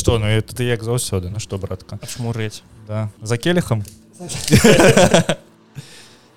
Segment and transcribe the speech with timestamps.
[0.00, 1.98] что ну это ты як заўсёды Ну что братка?
[2.08, 3.10] Шмурэць да.
[3.22, 3.84] За келихом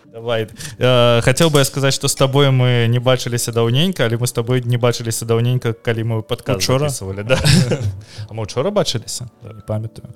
[0.05, 0.47] давай.
[0.77, 4.31] Э, хотел бы я сказать что с тобой мы не бачыліся даўненька але мы с
[4.31, 7.39] тобой не бачыліся даўненька калі мы записывали да.
[8.29, 9.27] А мы учора бачыліся?
[9.41, 10.09] Не памятаю.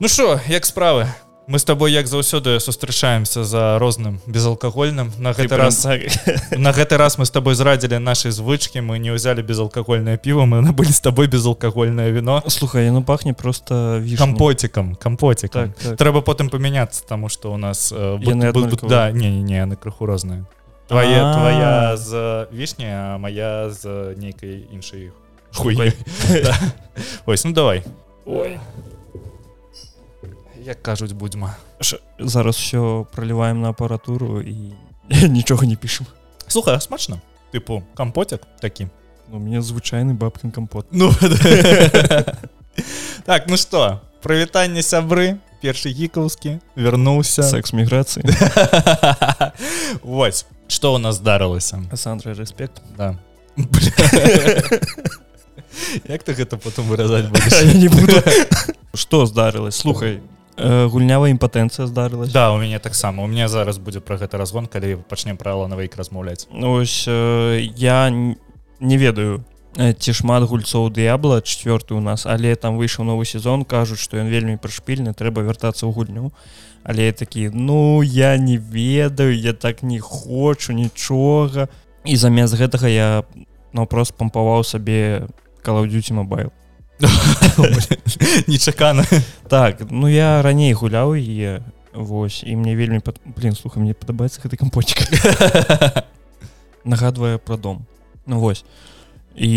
[0.00, 1.06] Ну что як справы
[1.48, 5.84] мы с тобой як заўсёды сустрачаемся за розным безалкагольным на гэты раз
[6.56, 10.60] на гэты раз мы с тобой зрадзілі нашай звычки мы не ўзялі безалкагольное піво мы
[10.60, 14.18] набылі с тобой безалкагольное вино Слухай ну пахне просто вишней.
[14.18, 15.96] компотиком компотиком Так, так.
[15.98, 18.88] трэба потым памяняцца тому что у нас э, бут- Яны бут- аднолькавыя.
[18.90, 20.44] да не не не яны крыху розныя
[20.86, 21.34] твоя А.
[21.34, 25.10] твоя з вішні а моя з нейкай іншай.
[26.44, 26.54] Да.
[27.26, 27.82] ось ну давай
[28.26, 28.58] ой
[30.68, 31.56] як кажуць будзьма.
[31.80, 34.56] Ш- зараз все проліваем на апаратуру і
[35.28, 36.06] нічога не пішем.
[36.46, 37.20] Слухай а смачно?
[37.52, 38.88] Тыпу компотик такі
[39.32, 40.86] у меня звычайны бабкин компот.
[40.90, 41.12] Ну
[43.24, 48.24] так ну что прывітанне сябры першы гікаўскі вярнуўся секс міграцыі
[50.02, 52.82] Вось что у нас здарылася Сандра респект.
[52.96, 53.18] Да.
[56.08, 58.22] Як ты гэта потом выразаць будешь я не буду.
[58.94, 60.20] Что здарылась слухай э,
[60.58, 62.32] гульнявая імпатэнцыя здарылась.
[62.32, 65.96] Да у мяне таксама у меня зараз будзе про гэта разгон калі пачнем пра ланавейк
[65.96, 66.48] размаўляць.
[66.50, 69.44] Ось э, я не ведаю
[69.76, 74.18] э, ці шмат гульцоў дыябла четверты у нас але там выйшаў новы сезон кажуць што
[74.18, 76.32] ён вельмі прышпільны трэба вяртацца ў гульню.
[76.82, 81.68] Але такі ну я не ведаю я так не хочу нічога
[82.04, 83.22] і замест гэтага я
[83.72, 85.28] наўпрост пампаваў сабе
[85.62, 86.50] калаўдзюці мобайл
[88.48, 89.04] нечакана
[89.48, 91.60] так ну я раней гуляў і
[91.94, 93.20] вось і мне вельмі пад...
[93.24, 94.98] блин слухай мне падабаецца гэты кампотик
[96.84, 97.86] нагадвае пра дом.
[98.26, 98.64] Ну вось
[99.34, 99.50] і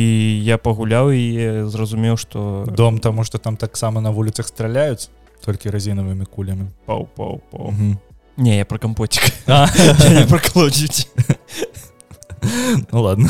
[0.44, 5.09] я пагуляў і зразумеў что дом тому что там таксама на вуліцах страляюць
[5.45, 7.72] толькі разінавымі кулямі пау пау пау.
[7.72, 7.98] Мгм.
[8.38, 9.67] не я про кампотик А,
[10.30, 11.08] прокалодзіць
[12.92, 13.30] ну ладно.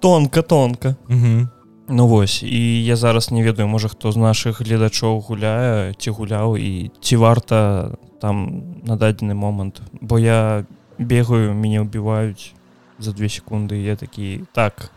[0.00, 1.48] Тонка тонка Мгм.
[1.88, 6.56] Ну вось і я зараз не ведаю можа хто з наших гледачоў гуляе ці гуляў
[6.56, 9.82] і ці варта там на дадзены момант.
[10.00, 10.64] Бо я
[10.98, 12.54] бегаю мяне ўбіваюць
[12.98, 14.90] за две секунды я такі так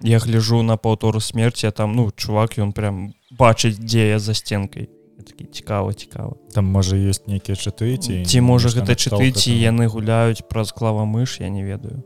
[0.00, 4.34] я гляжу на паўтору смерці а там ну чувак ён прям бачыць дзе я за
[4.34, 4.88] стенкай
[5.18, 9.52] Я такі цікава цікава там можа ёсць нейкія чыты ці ці можа гэта чыты ці
[9.54, 12.02] яны гуляюць праз клава мыш я не ведаю.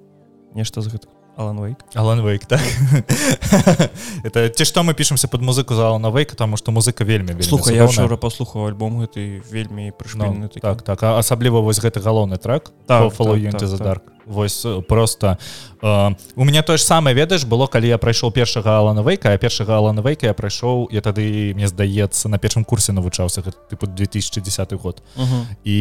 [0.53, 2.61] Нешта з гэтага Алан Вейк Алан Вейк так.
[4.25, 7.43] Это ці што мы пішемся под музыку за Алана Вейка тому что музыка вельмі вельмі
[7.43, 10.61] слухай я вчора паслухаў альбом гэты вельмі Ну, прышпільны такі.
[10.61, 11.03] так так.
[11.03, 14.03] А асабліва вось гэты галоўны трек Так, follow так, you так, into the так.
[14.27, 15.39] Вось э, просто
[15.83, 19.39] э, у меня тое ж самае ведаеш было калі я прайшоў першага Алана Вейка а
[19.39, 24.73] першага Алана Вейка я прайшоў я тады мне здаецца на першым курсе навучаўся тыпу 2010
[24.73, 25.47] год Мгм.
[25.65, 25.77] і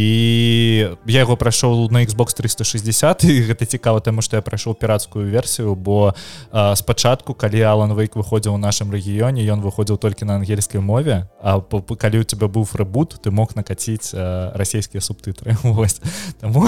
[1.08, 5.76] я яго прайшоў на Xbox 360 і гэта цікава таму што я прайшоў пірацкую версію
[5.76, 6.14] бо
[6.52, 11.30] а, спачатку калі Алан Вейк выходзіў у нашым рэгіёне ён выходзіў толькі на ангельскай мове
[11.42, 11.60] а
[11.98, 16.02] калі у тебя быў фрэбут ты мог накаціць а, расійскія субтытры Вось.
[16.40, 16.68] Таму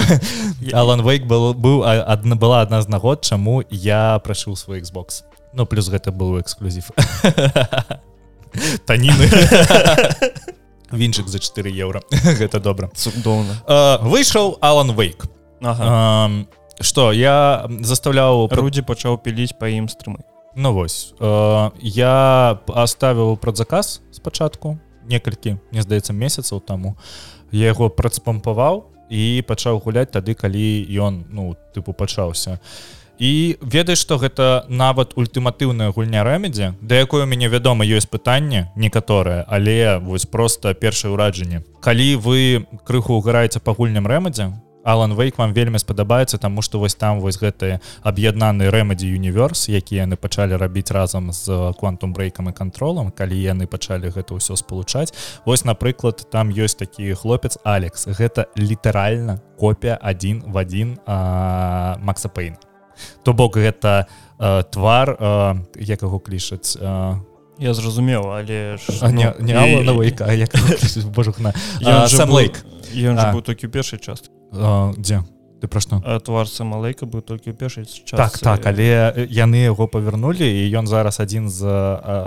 [0.72, 5.22] Алан Вейк был быў а- адна была адна з нагод чаму я прашыў свой Xbox.
[5.54, 6.90] Ну плюс гэта быў эксклюзів
[8.88, 9.26] таніны.
[10.92, 12.00] Вінчык за 4 еўра.
[12.40, 12.88] Гэта добра.
[12.96, 13.60] Цудоўна.
[14.00, 15.28] Выйшаў Алан Вейк
[15.60, 16.46] ага.
[16.80, 20.24] что я заставляў рудзі пачаў піліць па ім стрымы.
[20.54, 21.14] Ну вось.
[21.20, 24.78] Э, я оставіў прадзаказ спачатку
[25.08, 26.96] некалькі мне здаецца месяцаў таму.
[27.50, 32.58] Я яго працпампаваў і пачаў гуляць тады калі ён ну тыпу пачаўся.
[33.18, 38.70] І ведаеш што гэта нават ультыматыўная гульня рэмедзе да якой у мяне вядома ёсць пытанне
[38.76, 41.64] некаторае але вось просто першае ўраджанне.
[41.80, 44.54] Калі вы крыху угараеце па гульням рэмедзе
[44.88, 50.00] Алан Вейк вам вельмі спадабаецца таму што вось там вось гэты аб'яднаны рэмедзі універс які
[50.00, 55.12] яны пачалі рабіць разам з квантум брейкам і кантролам калі яны пачалі гэта ўсё спалучаць.
[55.44, 58.08] Вось напрыклад там ёсць такі хлопец Алекс.
[58.08, 62.56] Гэта літаральна копія адзін в адзін а, Макса Пейн
[63.22, 64.06] то бок гэта
[64.38, 67.20] а, твар а, як яго клішаць а,
[67.58, 70.48] я зразумеў але ж, а, не, ну, не і- Алана Вейка, а як
[71.14, 71.52] божухна
[71.84, 72.64] Ён А, быў- Лейк.
[72.96, 75.22] ён быў толькі першай часткі А, дзе
[75.60, 79.26] ты пра што а твар самалейка быў толькі ў першай частцы так так але э,
[79.26, 81.66] яны яго павярнулі і ён зараз адзін з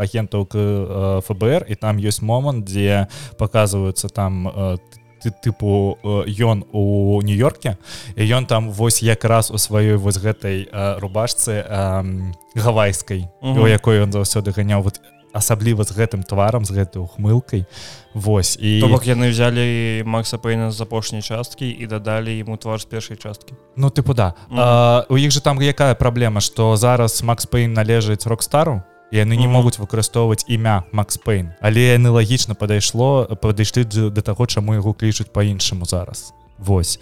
[0.04, 3.08] агентаў к э, ФБР і там ёсць момант дзе
[3.40, 4.78] паказваюцца там э,
[5.24, 7.78] ты- тыпу э, ён у нью-йорке
[8.16, 14.04] і ён там вось якраз у сваёй вось гэтай э, рубашцы э, гавайскай у якой
[14.04, 14.82] ён заўсёды ганяў.
[14.82, 15.00] Вот
[15.34, 17.66] асабліва з гэтым тварам з гэтай ухмылкай.
[18.14, 22.82] Вось і То бок яны взялі Макса Пейна з апошняй часткі і дадалі ему твар
[22.82, 23.54] з першай часткі.
[23.76, 24.34] Ну тыпу да.
[24.52, 24.60] Mm -hmm.
[24.60, 28.82] а, у іх же там якая праблема што зараз Макс Пейн належыць рок-стару
[29.12, 29.48] яны не mm -hmm.
[29.48, 35.30] могуць выкарыстоўваць імя Макс Пейн але яны лагічна падайшло падышлі да таго чаму яго клічуць
[35.34, 36.34] по-іншаму зараз.
[36.60, 37.00] Вось.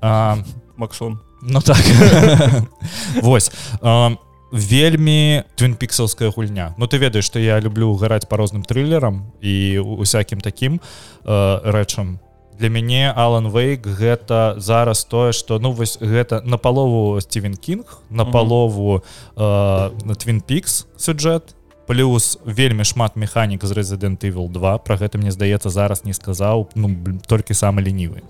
[0.00, 0.36] А,
[0.76, 1.18] Максон.
[1.42, 1.76] Ну так.
[3.22, 3.52] Вось.
[3.82, 4.10] А,
[4.52, 6.74] вельмі твинпіксаўская гульня.
[6.78, 10.80] Ну ты ведаеш што я люблю гараць по розным трылерам і усякім таким
[11.24, 12.18] э, рэчам.
[12.58, 18.02] Для мяне Алан Вейк гэта зараз тое што ну вось гэта на палову Стивен Кінг
[18.10, 19.02] на палову
[19.36, 21.54] э, на твинпікс сюджэт
[21.86, 26.68] плюс вельмі шмат механік з Resident Evil 2 про гэта мне здаецца зараз не сказаў
[26.74, 26.90] ну
[27.26, 28.22] толькі самы лінівы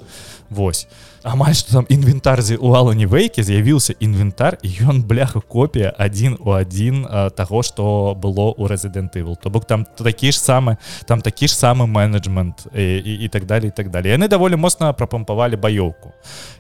[0.51, 0.87] Вось
[1.23, 6.51] амаль что там інвентарзе у алані вейкі з'явіўся інвентар і ён бляха копія один у
[6.51, 7.07] один
[7.37, 9.37] таго что было у Evil.
[9.43, 13.45] То бок там такі ж самы там такі ж самы менеджмент і, і, і так
[13.45, 16.13] далее і так далее яны даволі моцна прапампавалі баёўку.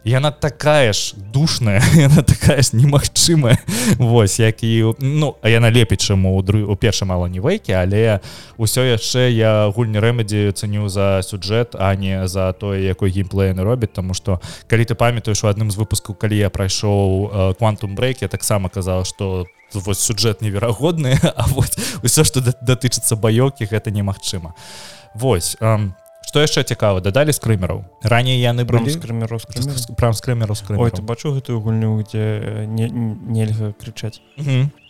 [0.04, 3.58] Яна такая ж душная она такая ж немагчымая.
[3.98, 8.20] Вось як і ну а яна лепей чаму у дру у першым алані вейкі але
[8.58, 13.94] ўсё яшчэ я гульні рэмедзі цаню за сюджэт а не за тое якой геймплейны робіць
[13.94, 18.29] тому что калі ты памятаеш у адным з выпускаў калі я прайшоў квантум брейк я
[18.29, 21.70] таксама казала что вось сюджэт неверагодны А вот
[22.02, 24.55] ўсё что датычыцца баёкі гэта немагчыма.
[25.14, 25.56] Вось
[26.31, 27.85] что яшчэ цікава дадалі скрымераў?
[28.02, 29.41] Раней яны бралі скрымеру
[29.97, 34.23] прям скрымеру ты бачу гэтую гульню где не, нельга крычаць?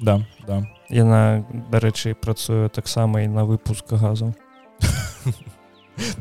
[0.00, 0.66] Да да.
[0.90, 4.34] Яна дарэчы працуе таксама і на выпуск газу.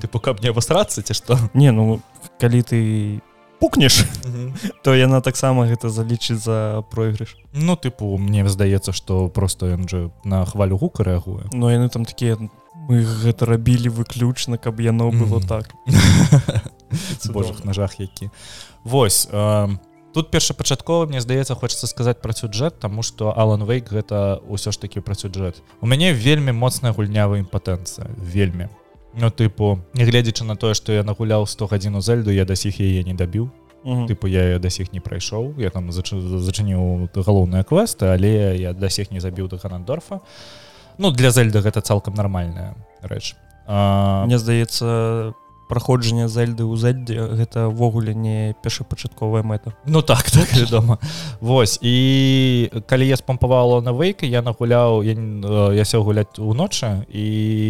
[0.01, 1.39] Ты пока мне абасрацца ці што?
[1.53, 2.01] Не ну
[2.39, 2.79] калі ты
[3.59, 4.05] пукнеш
[4.83, 7.37] то яна таксама гэта залічыць за пройгрыш.
[7.53, 11.49] Ну тыпу мне здаецца что просто ён же на хвалю гука рэагуе.
[11.53, 12.37] Но яны там такія
[12.89, 15.69] мы гэта рабілі выключна каб яно было так
[17.29, 18.31] божах ножах які.
[18.83, 19.27] Вось
[20.13, 24.77] тут першапачаткова мне здаецца хочется сказаць пра сюджэт тому что Алан вейк гэта ўсё ж
[24.79, 28.69] таки пра сюджэт у мяне вельмі моцная гульнявая імпатэнцыя вельмі
[29.19, 33.13] Ну тыпу нягледзячы на тое што я нагуляў 100 гадзіну зельду я дасіх яе не
[33.13, 33.49] дабіў.
[33.83, 35.59] Тыпу я да сіх не прайшоў.
[35.59, 40.21] Я там зачыніў галоўныя квесты але я да сіх не забіў да ганандорфа.
[40.97, 43.35] Ну для зельда гэта цалкам нармальная рэч.
[43.67, 44.23] А...
[44.25, 45.35] мне здаецца
[45.69, 49.77] праходжанне зельды ў зельдзе гэта ввогуле не першапачатковая мэта.
[49.85, 50.97] Ну так так вядома.
[51.39, 55.13] Вось і калі я спампавала на вейка я нагуляў я,
[55.73, 57.23] я сеў гуляць уночы і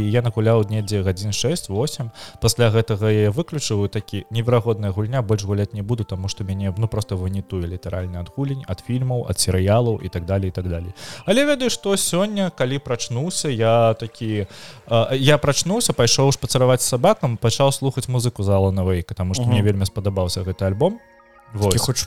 [0.09, 2.09] я нагуляў недзе гадзін 68
[2.41, 6.87] пасля гэтага я выключываю такі неверагодная гульня больш гуляць не буду тому что мяне ну
[6.87, 10.93] просто вынітую літаральна ад гулень ад фільмаў ад серыялаў і так далее і так далее
[11.25, 14.47] але ведаю што сёння калі прачнуўся я такі
[15.11, 19.85] я прачнуўся пайшоў шпацараваць сабакам пачаў слухаць слухаць музыку зала навейка тому что мне вельмі
[19.85, 20.99] спадабаўся гэты альбом.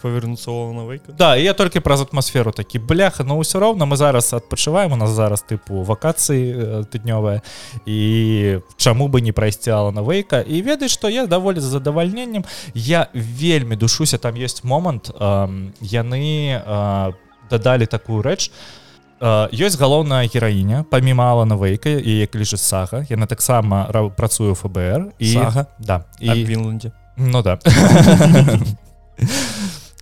[0.02, 4.93] Повернуться навейка да я толькі праз атмасферу такі бляха но ўсё роўна мы зараз адпачываем
[4.93, 7.43] у нас зараз тыпу вакацыі тыднёвая
[7.87, 12.44] і чаму бы не прайсцяла навейка і ведаеш што я даволі з задавальненнем.
[12.75, 15.11] Я вельмі душуся там есть момант
[15.82, 16.62] яны
[17.50, 18.81] дадалі такую рэч что
[19.22, 23.86] ёсць галоўная гераіня паміма Алана вейка і як лічыць сага яна таксама
[24.19, 26.04] працую ФБР і ага да.
[26.18, 27.58] І вінландзе Ну да.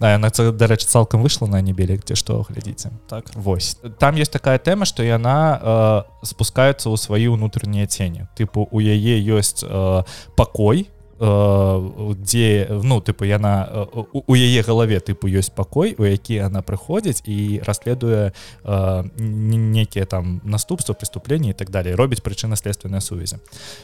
[0.00, 3.28] Яна дарэчы цалкам выйшла на небелек ці што глядзіце так.
[3.34, 3.76] Вось.
[3.98, 9.20] Там есть такая тэма што яна э, спускаецца ў свае ўнутранія цені тыпу у яе
[9.20, 10.02] ёсць э,
[10.32, 16.48] пакой Э, дзе ну тыпу яна э, у яе галаве тыпу ёсць пакой у які
[16.48, 18.32] она прыходзіць і расследуе
[18.64, 23.36] э, некія там наступства преступлення і так далее робіць прычына-следственныя сувязі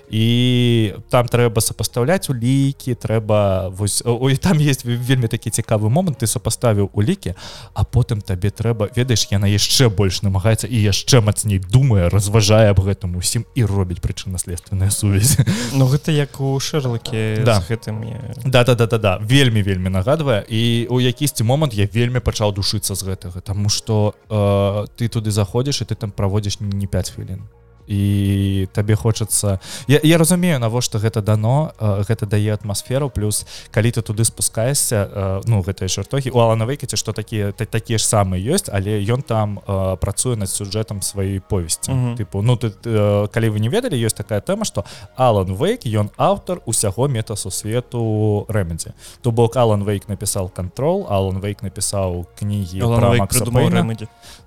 [0.08, 6.26] і там трэба сопоставляць улікі трэба вось ой там есть вельмі такі цікавы момант ты
[6.26, 7.36] сопоставіў улікі
[7.74, 12.80] а потым табе трэба ведаеш яна яшчэ больш намагаецца і яшчэ мацней думае разважае аб
[12.80, 15.44] гэтым усім і робіць прычына-следственныя сувязі
[15.76, 17.62] Ну гэта як у шэрлаке да.
[17.68, 18.02] гэтым
[18.44, 20.44] да да да да да вельмі вельмі нагадвае.
[20.48, 25.30] І у якісьці момант я вельмі пачаў душыцца з гэтага тому что э, ты туды
[25.30, 27.42] заходзіш і ты там праводзіш не 5 хвілін
[27.86, 29.60] і табе хочацца.
[29.86, 35.62] Я, я разумею навошта гэта дано гэта дае атмасферу плюс калі ты туды спускаешься ну
[35.62, 39.60] гэтыя чартогі у Алана выкаце што такія такія ж самыя ёсць але ён там
[40.00, 41.92] працуе над сюжэтам сваёй повесці.
[41.92, 42.16] Mm -hmm.
[42.18, 42.70] тыпу ну ты
[43.28, 44.84] калі вы не ведалі ёсць такая тэма што
[45.16, 51.62] Алан вейк ён аўтар усяго метасусвету рэмедзе то бок Алан вейк напісаў контрол Алан вейк
[51.62, 52.80] напісаў кнігі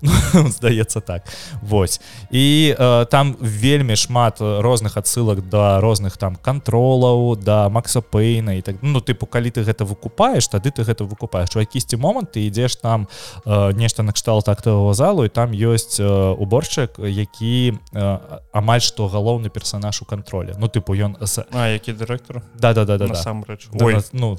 [0.02, 1.22] ну, здаецца так.
[1.62, 2.00] Вось.
[2.30, 2.74] І
[3.10, 8.76] там там вельмі шмат розных адсылак да розных там кантролаў да Макса пейна і так
[8.82, 11.56] ну тыпу калі ты гэта выкупаеш тады ты гэта выкупаеш.
[11.56, 13.08] У якісьці момант ты ідзеш там
[13.44, 18.18] э, нешта накшталт актового залу і там ёсць э, уборшчык які э,
[18.52, 20.54] амаль што галоўны персонаж у кантроле.
[20.58, 21.16] Ну тыпу ён
[21.52, 22.42] А які дырэктар?
[22.58, 23.68] Да да да да насамрэч.
[23.72, 24.38] Да, ну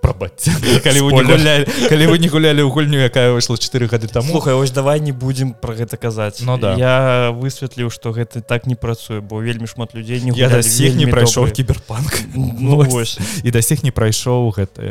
[0.00, 0.52] прабачце
[0.84, 4.22] калі вы не гулялі калі вы не гулялі ў гульню якая выйшла 4 гады там
[4.22, 6.40] слухай ось давай не будзем про гэта казаць.
[6.44, 6.76] Ну да.
[6.76, 10.94] Я высветліў што гэта так не працуе бо вельмі шмат людзей не я да сіх
[11.00, 12.20] не прайшоў кіберпанк.
[12.36, 13.18] Ну, вось.
[13.42, 14.84] і да сіх не прайшоў гэты.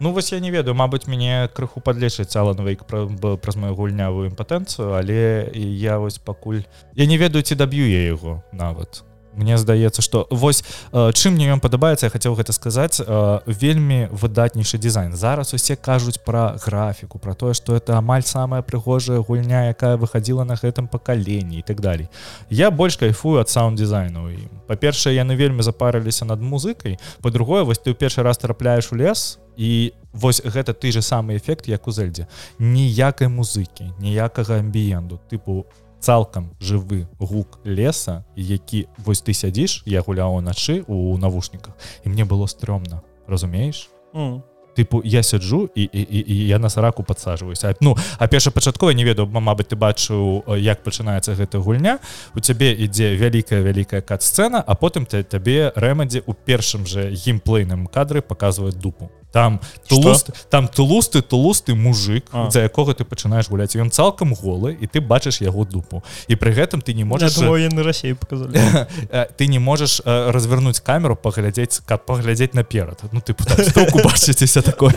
[0.00, 4.92] Ну вось я не ведаю Мабыць мяне крыху падлечыць Алан вейк праз мою гульнявую імпатэнцыю
[4.98, 9.04] але я вось пакуль я не ведаю ці даб'ю я яго нават
[9.36, 14.08] Мне здаецца что вось э, чым мне ён падабаецца я хацеў гэта сказаць э, вельмі
[14.12, 15.16] выдатнейшы дызайн.
[15.16, 20.44] Зараз усе кажуць пра графіку про тое что это амаль самая прыгожая гульня якая выходила
[20.44, 22.08] на гэтым пакаленні і так далей.
[22.50, 26.98] Я больш кайфую ад саунд дизайну і па-першае яны вельмі запарыліся над музыкай.
[27.22, 31.36] По-другое вось ты ў першы раз трапляеш у лес і вось гэта ты же самы
[31.36, 32.26] эфект як у зельдзе
[32.58, 35.66] ніякай музыкі ніякага амбіенду тыпу
[36.04, 41.72] цалкам жывы гук леса які вось ты сядзіш я гуляў уначы у навушніках
[42.04, 43.88] і мне было стрёмна разумееш?
[44.12, 44.44] Mm.
[44.74, 49.04] тыпу я сяджу і, і, і, і я на сараку подсаживаюся ну а першапачаткова не
[49.04, 51.98] ведаю Мабыць ты бачыў як пачынаецца гэта гульня.
[52.34, 57.86] У цябе ідзе вялікая вялікая кат-сцэна а потым ты табе рэмадзе у першым же геймплейным
[57.86, 62.50] кадры показваюць дупу там тулуст там тулусты тулусты мужик а.
[62.50, 66.04] за якога ты пачынаеш гуляць ён цалкам голы і ты бачыш яго дупу.
[66.30, 67.34] І пры гэтым ты не можаш
[67.74, 68.54] на Россию показали
[69.36, 74.94] ты не можаш развернуть камеру паглядзець каб паглядзець наперад ну ты бачыцеся такое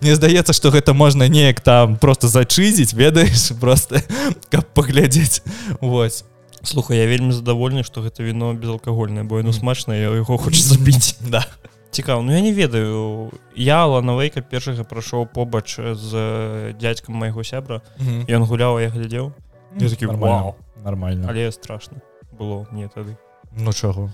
[0.00, 4.02] мне здаецца что гэта можна неяк там просто зачызіць ведаеш просто
[4.50, 5.42] каб паглядзець
[5.80, 6.22] Вось
[6.62, 11.16] слухай я вельмі задавольны что гэта віно безалкагольнае бо яно смачна я яго хочу забіць
[11.26, 11.42] да
[11.92, 12.22] цікава.
[12.22, 13.30] Ну я не ведаю.
[13.54, 17.82] Я ланавейка першага прайшоў побач з дядзькам майго сябра.
[18.26, 19.32] Ён гуляў я глядзеў.
[19.78, 21.28] Такі вау нормально.
[21.28, 23.16] Але страшно было мне тады.
[23.56, 24.10] Ну чаго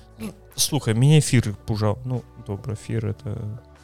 [0.56, 1.99] слухай мяне эфір пужаў.
[2.04, 3.38] Ну добра эфір это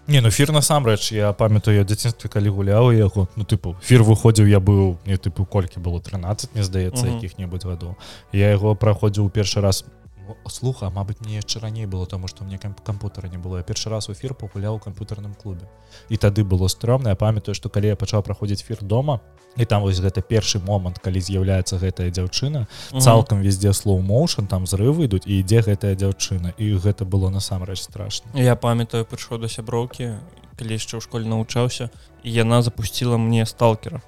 [0.06, 4.60] не ну фір насамрэч я памятаю дзяцінстве калі гуляў яго ну тыпу фір выходзіў я
[4.60, 7.96] быў не тыпу колькі было 13 мне здаецца якіх-небудзь гадоў.
[8.32, 10.03] Я яго праходзіў першы раз у
[10.49, 13.59] слуха Мабыць мне яшчэ раней было тому что мне кампутара не было.
[13.59, 15.69] Я першы раз эфир пагуляў у камп'ютарным клубе.
[16.09, 19.21] І тады было стрёмна я памятаю что калі я пачаў праходзіць фір дома
[19.57, 22.66] і там вось гэта першы момант калі з'яўляецца гэтая дзяўчына
[22.99, 27.78] цалкам везде слоу моушен там зрывы ідуць і ідзе гэтая дзяўчына і гэта было насамрэч
[27.78, 28.31] страшно.
[28.35, 30.19] Я памятаю прыйшоў да сяброўкі
[30.59, 31.90] калі яшчэ ў школе навучаўся
[32.23, 34.02] і яна запустила мне сталкера.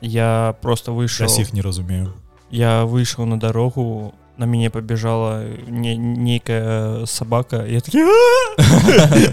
[0.00, 2.14] Я просто выйшаў іх не разумею.
[2.50, 8.00] Я выйшаў на дарогу на мяне побежала не нейкая собака я такі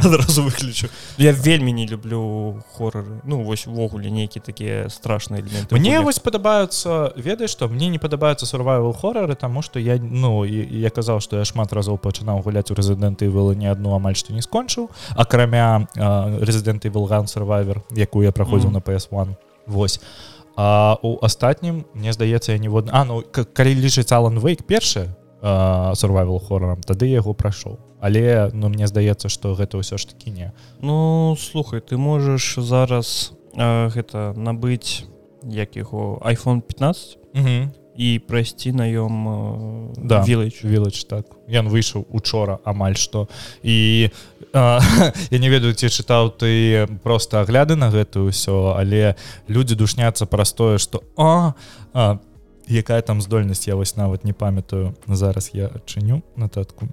[0.04, 0.90] адразу выключу.
[1.18, 3.22] Я вельмі не люблю хорроры.
[3.24, 8.46] Ну вось увогуле нейкі такія страшныя элементы мне вось падабаюцца ведаеш что мне не падабаюцца
[8.46, 12.76] сурвайвал хорроры тому что я ну я казаў что я шмат разоў пачынаў гуляць у
[12.76, 18.70] рэзідэнты вылы не одну амаль што не скончыў акрамя рэзідэнты вулган сурвайвер якую я праходзіў
[18.70, 18.74] mm.
[18.74, 19.36] на PS1
[19.68, 25.14] восьось А у астатнім мне здаецца я ніводна А ну калі лічыць Алан вейк першы
[25.42, 27.78] сурвайвал хоррорам тады яго прайшоў.
[28.02, 30.54] Але ну мне здаецца что гэта ўсё ж таки не.
[30.82, 35.06] Ну слухай ты можаш зараз а, гэта набыць
[35.44, 37.58] як яго iPhone 15 угу.
[37.98, 40.62] І прайсці наём да village.
[40.64, 41.26] Village так.
[41.50, 43.28] Ён выйшаў учора амаль што
[43.64, 44.10] і
[44.54, 49.18] я не ведаю ці чытаў ты просто агляды на гэтую ўсё але
[49.50, 51.54] людзі душняцца простое что а,
[51.94, 52.20] а
[52.68, 54.96] якая там здольнасць я вось нават не памятаю.
[55.08, 56.88] Зараз я адчыню нататку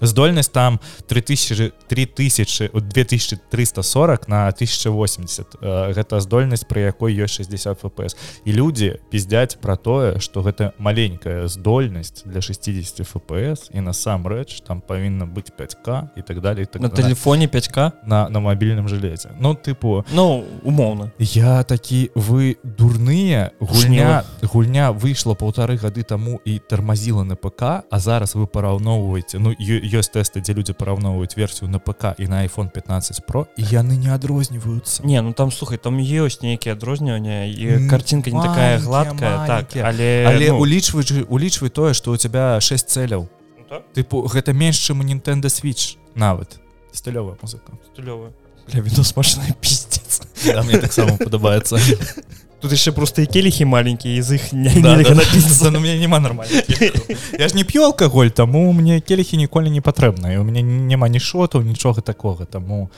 [0.00, 5.56] здольнасць там 3000 3000 2340 на 1080
[5.96, 11.48] гэта здольнасць пры якой ёсць 60 фпс і людзі пиздзяць про тое что гэта маленькая
[11.48, 16.88] здольнасць для 60 фпс і насамрэч там павінна быць 5к і так далее так на
[16.88, 21.12] телефоне 5к на на мабільным жалезе ну тыпу ну умоўна.
[21.18, 27.98] я такі вы дурныя гульня гульня выйшла полторы гады таму і тармазіла на ПК а
[27.98, 29.38] зараз вы параўноўваеце.
[29.38, 29.52] Ну
[29.86, 33.96] ёсць тэсты дзе людзі параўноўваюць версію на ПК і на iPhone 15 про і яны
[33.96, 39.46] не адрозніваюцца не ну там слухай там ёсць нейкія адрознівання і картинка не такая гладкая
[39.46, 40.58] так але але ну...
[40.58, 43.28] улічвай улічвай тое что у тебя 6 цэляў
[43.58, 43.82] ну, так?
[43.94, 46.58] тыпу гэта менш чым у Nintendo switch нават.
[46.92, 47.72] Стылёвая музыка.
[47.92, 48.32] Стылёвая.
[48.68, 50.22] Для віду смачная пиздец.
[50.44, 51.78] Да, мне таксама падабаецца
[52.60, 55.64] тут яшчэ просто і келихі маленькія з іх не, Да, нельга да, напіцца.
[55.64, 57.16] да, ну, у меня няма нормальных келихаў.
[57.40, 61.08] Я ж не п'ю алкаголь таму мне келихі ніколі не патрэбна і у меня няма
[61.08, 62.90] ні шотаў нічога такога таму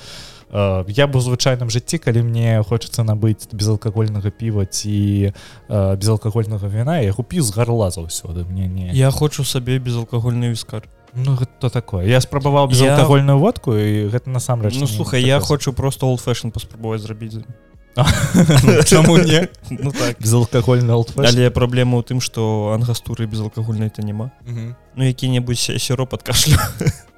[0.52, 5.32] э, я б у звычайным жыцці калі мне хочацца набыць безалкагольнага піва ці
[5.68, 8.46] э, безалкагольнага віна я купі з гарла заўсёды.
[8.48, 10.82] Мне не Я хочу сабе безалкагольны віскар.
[11.14, 12.06] Ну гэта такое.
[12.06, 16.50] Я спрабаваў Я- безалкагольную водку і гэта насамрэч Ну слухай я хочу просто old fashion
[16.50, 17.42] паспрабаваць зрабіць
[18.84, 20.18] чаму не ну так.
[20.20, 24.76] Безалкагольны але праблема ў тым што ангастуры безалкагольнай то няма Мгм.
[24.96, 26.56] ну які-небудзь сіроп ад кашлю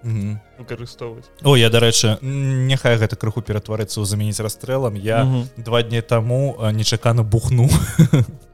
[0.02, 0.40] Мгм.
[0.58, 5.48] выкарыстоўваць О я дарэчы няхай гэта крыху ператварыцца ў замяніць расстрэлам я Мгм.
[5.56, 7.68] два дні таму нечакана бухну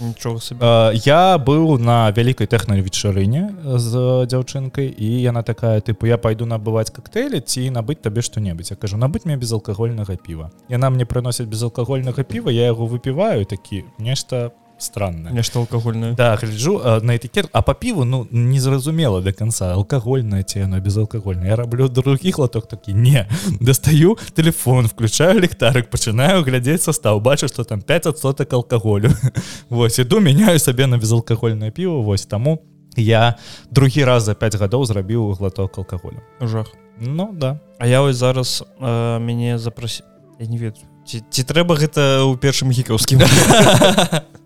[0.00, 6.06] нічога сабе Э, я быў на вялікай тэхнай вечарыне з дзяўчынкай і яна такая тыпу
[6.06, 10.90] я пайду набываць коктейлі ці набыць табе што-небудзь я кажу набыць мне безалкагольнага піва яна
[10.90, 14.50] мне прыносіць безалкагольнага піва я яго выпіваю такі нешта
[14.84, 15.32] странное.
[15.32, 19.72] Нешта алкагольнае Да гляджу э, на этикет а по піву ну незразумела до конца.
[19.72, 23.28] Алкагольная ці яно безалкагольна я раблю другі глоток такі не
[23.60, 29.10] дастаю телефон включаю ліхтарык пачынаю глядзець состав бачу что там 5 соток алкаголю
[29.68, 32.62] Вось іду меняю сабе на безалкагольнае піво вось таму
[32.96, 33.34] я
[33.70, 36.66] другі раз за 5 гадоў зрабіў глоток алкаголю жах.
[37.00, 37.60] Ну да.
[37.78, 40.02] А я вось зараз э, мяне запрасі
[40.38, 43.20] я не ведаю ці, ці трэба гэта ў першым гікаўскім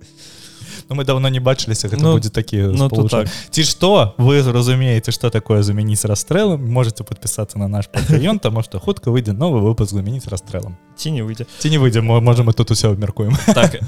[0.88, 3.28] Ну, мы давно не бачыліся гэта Ну, будзе такі ну, так.
[3.50, 8.80] ці што вы разумееце что такое замяніць расстрэлам можете подпісацца на наш патрыён таму што
[8.80, 11.46] хутка выйдзе новы выпуск замяніць расстрэлам ці не выйдзе.
[11.58, 13.36] Ці не выйдзе мо- можа мы тут усе абмяркуем.
[13.54, 13.80] Так.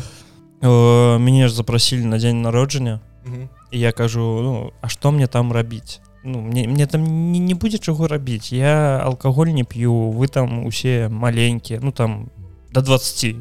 [0.62, 3.00] Мяне ж запрасілі на дзень народжання.
[3.70, 6.00] І я кажу ну а што мне там рабіць?
[6.24, 8.52] Ну мне мне там не, не будзе чаго рабіць.
[8.52, 12.28] Я алкаголь не п'ю вы там усе маленькія ну там
[12.72, 13.36] до 20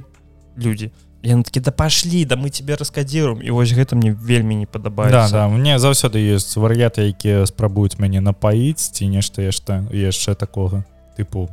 [0.57, 0.91] людзі
[1.23, 4.71] я такі да пашлі да мы тебе раскадзіруем і вось гэта мне вельмі не да,
[4.71, 10.85] падабаецца да, мне заўсёды ёсць вар'яты якія спрабуюць мяне напаіць ці нешта яшчэ яшчэ такога.
[11.17, 11.49] Тыпу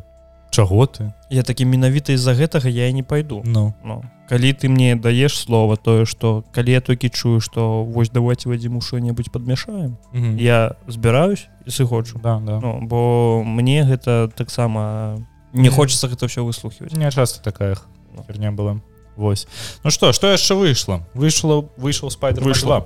[0.51, 1.13] чаго ты?
[1.31, 3.75] Я такі менавіта з-за гэтага я і не пайду ну.
[3.85, 8.49] Ну, калі ты мне даеш слова тое что калі я толькі чую что вось давайте
[8.49, 12.21] вадзіму что-небудзь подмяшаем я я збіраюсь і сыходжу.
[12.23, 12.61] Да, да.
[12.61, 15.19] ну, бо мне гэта таксама
[15.53, 17.77] не хочется гэта все выслухивать не часто такая
[18.17, 18.23] Ну.
[18.23, 18.81] херня была
[19.17, 19.47] Вось.
[19.83, 22.85] Ну что что яшчэ выйшло выйшло выйшаў спайдер Выйшло.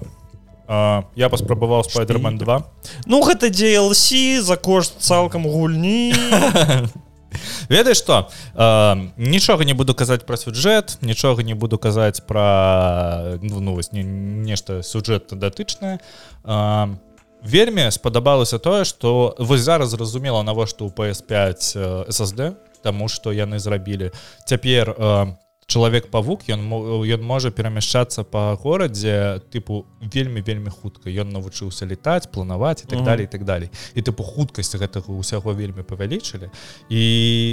[1.16, 2.62] я паспрабаваў спайдермен 2
[3.06, 6.14] ну гэта DLC за кошт цалкам гульні.
[7.68, 13.60] Ведаеш что э, нічога не буду казаць про сюджэт нічога не буду казаць про ну,
[13.60, 15.98] ну, вось, не, нешта сюджэт датычнае.
[16.44, 16.88] Э,
[17.42, 23.58] вельмі спадабалася тое что вось зараз зразумела навошта у PS5 э, SSD тому что яны
[23.58, 24.10] зрабілі.
[24.46, 25.26] Цяпер э,
[25.70, 26.66] чалавек павук ён
[27.06, 31.06] ён можа перамяшчацца по горадзе тыпу вельмі вельмі хутка.
[31.10, 33.70] Ён навучыўся летаць планаваць і так далее так далей.
[33.94, 36.50] І тыпу хуткасць гэтага ўсяго вельмі павялічылі.
[36.90, 37.02] І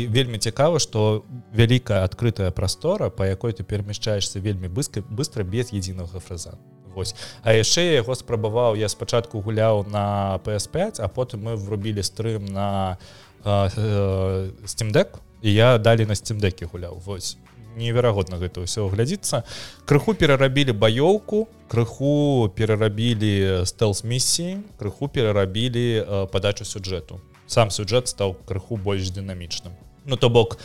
[0.10, 6.20] вельмі цікава что вялікая адкрытая прастора по якой ты перамяшчаешься вельмі быстро быстро без единого
[6.20, 6.58] фраза.
[6.96, 7.14] Вось.
[7.44, 12.50] А яшчэ я яго спрабаваў я спачатку гуляў на PS5 а потым мы врубілі стрым
[12.50, 12.98] на
[13.46, 16.98] э, э, steam deck і я далі на steam деке гуляў.
[17.06, 17.38] Вось
[17.78, 19.46] неверагодна гэта ўсё глядзіцца
[19.86, 28.36] крыху перарабілі баёўку крыху перарабілі стэлс місіі крыху перарабілі э, падачу сюджэту сам сюджэт стаў
[28.50, 30.58] крыху больш дынамічным Ну то бок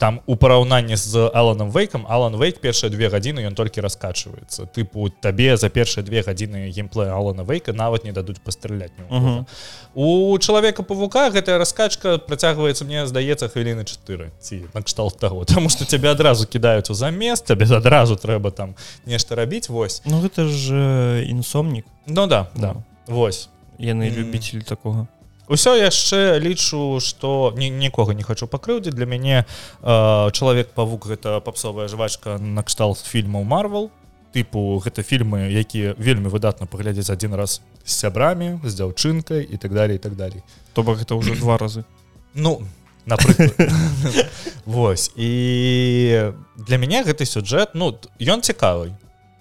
[0.00, 4.64] там у параўнанні з аланом вейкам алан вейк першыя две гадзіны ён толькі раскачваецца.
[4.72, 9.20] Тыпу табе за першыя две гадзіны геймплея алана вейка нават не дадуць пастраляць кого.
[9.20, 9.46] Мгм.
[9.94, 15.84] у чалавека павука гэтая раскачка працягваецца мне здаецца хвіліны 4 ці накшталт таго тому что
[15.84, 20.00] тебе адразу кідаюць у замест тебе адразу трэба там нешта рабіць вось.
[20.04, 21.84] Ну гэта ж інсомнік.
[22.06, 22.76] Ну да да.
[23.06, 23.48] Вось.
[23.78, 24.14] Яны М.
[24.16, 25.08] любитель такого
[25.50, 28.94] Усё яшчэ лічу што ні, нікога не хочу пакрыўдзіць.
[28.94, 33.90] Для мяне э, чалавек павук гэта папсовая жвачка накшталт фільмаў марвел
[34.30, 39.74] тыпу гэта фільмы якія вельмі выдатна паглядзець адзін раз з сябрамі з дзяўчынкай і так
[39.74, 40.46] далее і так далей.
[40.70, 41.82] То бок гэта ўжо два разы.
[42.34, 42.62] Ну
[43.06, 43.58] напрыклад.
[44.64, 45.10] Вось.
[45.16, 48.94] І для мяне гэты сюджэт ну ён цікавы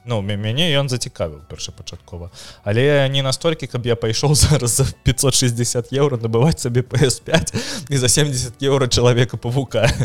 [0.10, 2.32] Ну мя- мяне ён зацікавіў першапачаткова.
[2.64, 7.54] Але не настолькі каб я пайшоў зараз за 560 еўра набываць сабе PS5
[7.90, 9.86] і за 70 еўра чалавека павука.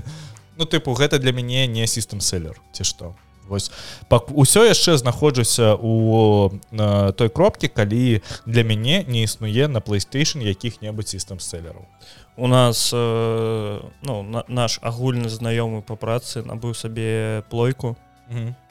[0.56, 3.16] Ну тыпу гэта для мяне не сістэм селлер ці што.
[3.48, 3.72] Вось
[4.08, 10.44] пак усё яшчэ знаходжуся у э, той кропкі калі для мяне не існуе на PlayStation
[10.44, 11.88] якіх-небудзь сістэм селлераў
[12.36, 17.96] у нас э, ну на, наш агульны знаёмы по працы набыў сабе плойку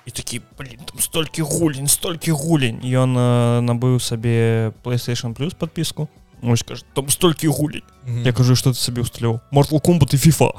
[0.05, 6.07] і такі там столькі гулень столькі гулень ён э, набыў сабе playstation плюс подпіску
[6.43, 8.25] ось кажа там столькі гулень mm -hmm.
[8.25, 10.51] я кажу что ты сабе усталёў мортал комбат і фіфа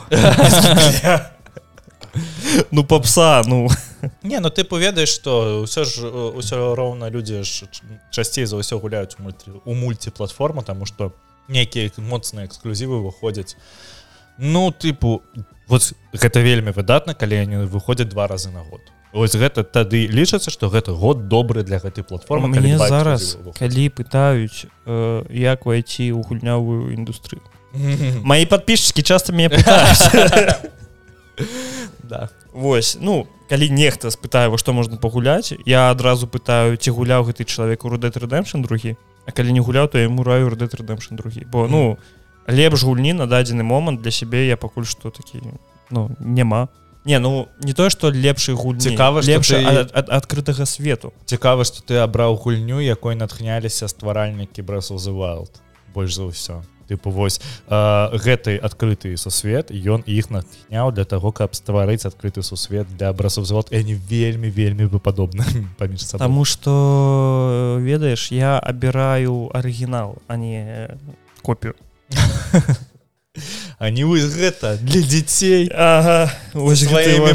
[2.70, 3.68] ну попса ну.
[4.22, 7.66] Не ну ты поведаеш что ўсё ж ўсё роўна людзі ж
[8.10, 11.12] часцей за ўсё гуляюць у у мультиплатформа тому что
[11.48, 13.56] некія моцныя эксклюзівы выходзяць
[14.38, 15.22] ну тыпу
[15.66, 18.80] вот гэта вельмі выдатна калі они выходзяць два разы на год.
[19.14, 24.66] Ось гэта тады лічацца что гэта год добры для гэтай платформы мне зараз калі пытаюць
[24.86, 27.42] э, як войти у гульнявую індустрыю.
[28.22, 29.50] Мои подписчики часто меня
[32.02, 32.28] да.
[32.52, 37.44] Вось ну калі нехта спытае во што можна пагуляць я адразу пытаю ці гуляў гэты
[37.44, 38.96] чалавек у рудет рэдэмшн другі?
[39.26, 41.46] А калі не гуляў то яму раю рудет рэдэмшн другі.
[41.46, 41.98] Бо ну
[42.48, 45.40] лепш гульні на дадзены момант для сябе я пакуль што такі
[45.90, 46.68] ну няма.
[47.04, 49.64] Не ну не тое что лепшай гуль цікава лепш ты...
[49.64, 51.12] ад, ад адкрытага свету.
[51.24, 55.50] Цікава что ты абраў гульню якой натхняліся стваральнікі брасл the wild
[55.94, 56.62] больш за ўсё.
[56.88, 63.12] Тыпу вось гэтай адкрыты сусвет ён іх натхняў для того каб стварыць адкрыты сусвет для
[63.12, 65.44] брасов завод они вельмі вельмі бы падобна
[65.78, 70.92] паміж тому что ведаеш я абіраю арыгінал а не
[71.42, 71.74] копію
[73.78, 76.30] они вы гэта для дзяцей ага,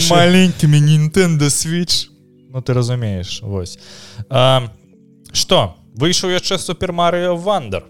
[0.09, 2.09] маленькімі Nintendo switch.
[2.49, 3.77] Ну ты разумееш Вось.
[5.31, 7.85] Что выйшаў яшчэ супермарыо вандер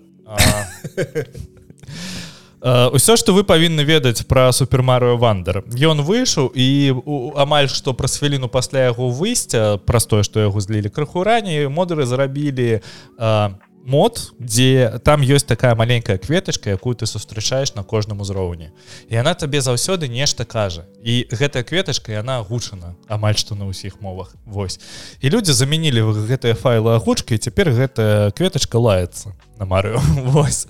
[2.59, 6.95] ўсё что вы павінны ведаць про супермарыо вандер ён выйшаў і
[7.39, 12.05] амаль што праз хвіліну пасля яго выйсця праз тое што яго злілі крыху раней модеры
[12.05, 12.81] зарабілі
[13.17, 18.71] а мод дзе там ёсць такая маленькая кветачка якую ты сустрачаеш на кожным узроўні.
[19.09, 20.85] І она табе заўсёды нешта кажа.
[21.03, 22.95] І гэтая кветачка яна агучана.
[23.07, 24.35] Амаль што на ўсіх мовах.
[24.45, 24.79] Вось.
[25.21, 29.99] І людзі замянілі гэтыя файлы агучкі цяпер гэтая кветачка лаецца на марыо
[30.31, 30.67] Вось.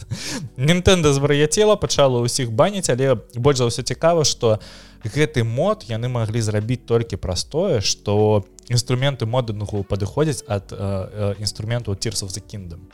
[0.58, 4.60] Нтэнда звар'яцела пачала ўсіх баніць але больш за ўсё цікава што
[5.06, 10.74] гэты мод яны маглі зрабіць толькі простое что інструменты модных падыходзяць ад
[11.40, 12.90] інструменту тирсов за кіндам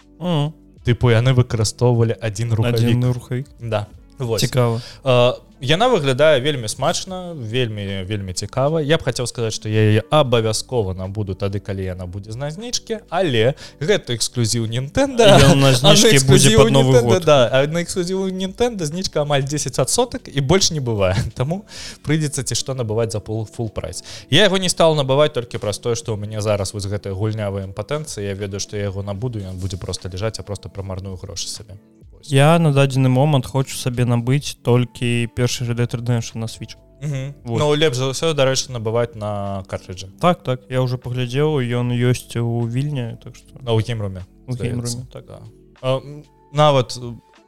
[0.85, 3.87] тыпу яны выкарыстоўвалі один рухай да
[4.19, 4.81] цікава.
[5.63, 8.81] Яна выглядае вельмі смачна вельмі вельмі цікава.
[8.81, 13.07] Я б хацеў сказаць что я яе абавязкова набуду тады калі яна будзе з назнічкі
[13.09, 15.55] але гэта эксклюзіў Нтэнда
[17.71, 21.15] на эксклюзіву Нтэнда знічка амаль 10 адсотак і больш не бывае.
[21.39, 21.63] Таму
[22.03, 25.79] прыйдзецца ці што набываць за пол фул прайс я яго не стал набываць толькі праз
[25.79, 29.39] тое што у мяне зараз вось гэтая гульнявая імпатэнцыя я ведаю што я яго набуду
[29.39, 31.79] ён будзе просто ляжаць а просто прамарную грошы сабе
[32.27, 36.77] я на дадзены момант хочу сабе набыць толькі першы рэдэнш на switch.
[37.43, 37.59] Вот.
[37.59, 40.61] Ну лепш за ўсё дарэчы набываць на картрыджа так так.
[40.69, 44.25] Я уже паглядзеў ён ёсць у вільня так что на геймруме
[45.11, 46.01] так, да.
[46.51, 46.97] нават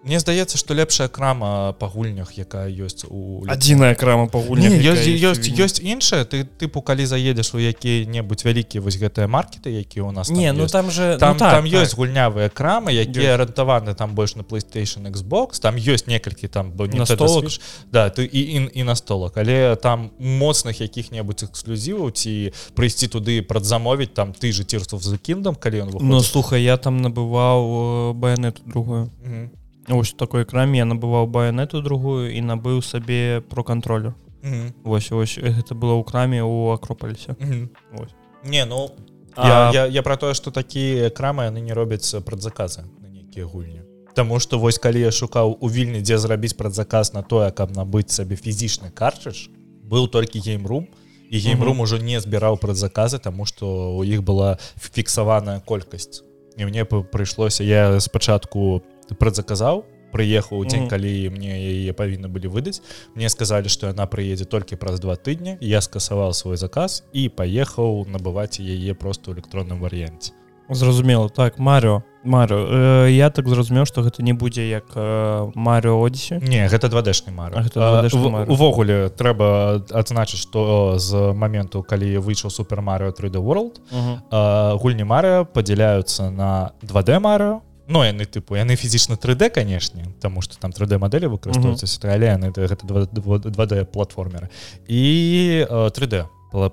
[0.04, 5.10] Мне здаецца што лепшая крама па гульнях якая ёсць у адзіная крама па гульня ёсць
[5.50, 6.22] ёсць іншая.
[6.24, 10.68] Ты тыпу калі заедзеш у якія-небудзь вялікія вось гэтыя маркеты якія у нас не ну
[10.68, 12.00] там же там ну, так, там ёсць так.
[12.00, 15.58] гульнявыя крамы якія арыентаваны там больш на playstation Xbox.
[15.60, 17.50] Там ёсць некалькі там бо не стол
[17.92, 23.42] да ты і і, і на столак але там моцных якіх-небудзь эксклюзіваў ці прыйсці туды
[23.42, 28.62] прадзамовіць там ты же цірстваў за кіндам калі ён ну слухай я там набываў баянету
[28.66, 29.10] другую
[29.90, 34.74] ось такой краме я набываў баянету другую і набыў сабе про кантролю mm -hmm.
[34.84, 38.08] восьось ось гэта было ў краме у акропалісе mm -hmm.
[38.44, 38.90] не ну
[39.36, 39.48] а...
[39.48, 43.82] я, я, я про тое что такія крамы яны не робяць прадзаказы на нейкія гульні.
[44.14, 48.10] Таму что вось калі я шукаў у вільні дзе зрабіць прадзаказ на тое каб набыць
[48.10, 49.50] сабе фізічны карчыш
[49.84, 50.88] быў толькі геймрум.
[51.30, 56.24] І геймрум ужо не збіраў прадзаказы тому что у іх была фіксаваная колькасць
[56.58, 60.90] і мне прыйшлося я спачатку по прадзаказаў прыехаў дзень mm.
[60.92, 62.82] калі мне яе павінны былі выдаць.
[63.16, 65.58] Мне сказалі што яна прыедзе толькі праз два тыдні.
[65.62, 70.32] Я скасаваў свой заказ і паехаў набываць яе просто ў электронным варыянце.
[70.70, 71.30] Зразумела.
[71.30, 76.42] Так Марио Марио э, я так зразумеў што гэта не будзе як э, Марио Одесе
[76.44, 77.56] не гэта двадэшны мар
[78.52, 84.18] увогуле трэба адзначыць што з моменту калі выйшаў супер Марио 3D world uh -huh.
[84.32, 90.42] э, гульні Марио падзяляюцца на 2D Марио Ну яны тыпу яны фізічна 3D канешне тому
[90.42, 94.50] что там 3D мадэлі выкарыстоўваюцца але гэта 2D платформеры
[94.88, 96.26] і 3D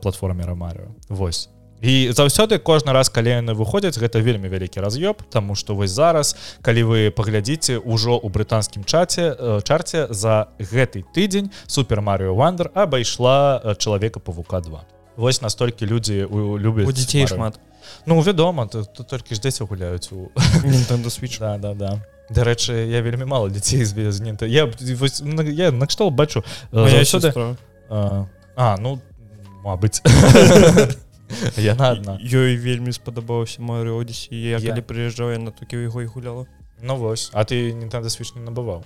[0.02, 1.48] платформера Марыо Вось.
[1.82, 6.36] І заўсёды кожны раз калі яны выходзяць гэта вельмі вялікі раз'ёб тому что вось зараз
[6.62, 13.60] калі вы паглядзіце ўжо у брытанскім чаце чарце за гэты тыдзень супер Марыо вандер абайшла
[13.78, 14.80] чалавека павука 2
[15.16, 17.60] вось настолькі людзі у- любяць у дзяцей шмат
[18.06, 20.30] ну вядома тут, тут толькі ж дзеці гуляюць у
[20.64, 21.38] Nintendo Switch.
[21.38, 22.00] Да да да.
[22.30, 24.64] Дарэчы я вельмі мало дзяцей з нінта я
[24.98, 26.44] вось, на- я накштал бачу
[27.04, 27.56] сестра.
[27.90, 28.24] а,
[28.56, 29.00] а ну
[29.64, 30.00] мабыць
[31.56, 36.02] яна адна ёй вельмі спадабаўся Маrio Odyssey я Я- калі прыязджаў яна толькі ў яго
[36.02, 36.46] і гуляла.
[36.82, 37.30] Ну вось.
[37.32, 38.84] А ты Nintendo Switch не набываў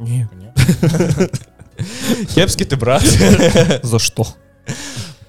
[0.00, 0.28] не.
[0.34, 0.50] Не?
[2.34, 3.02] кепскі ты брат.
[3.82, 4.26] За што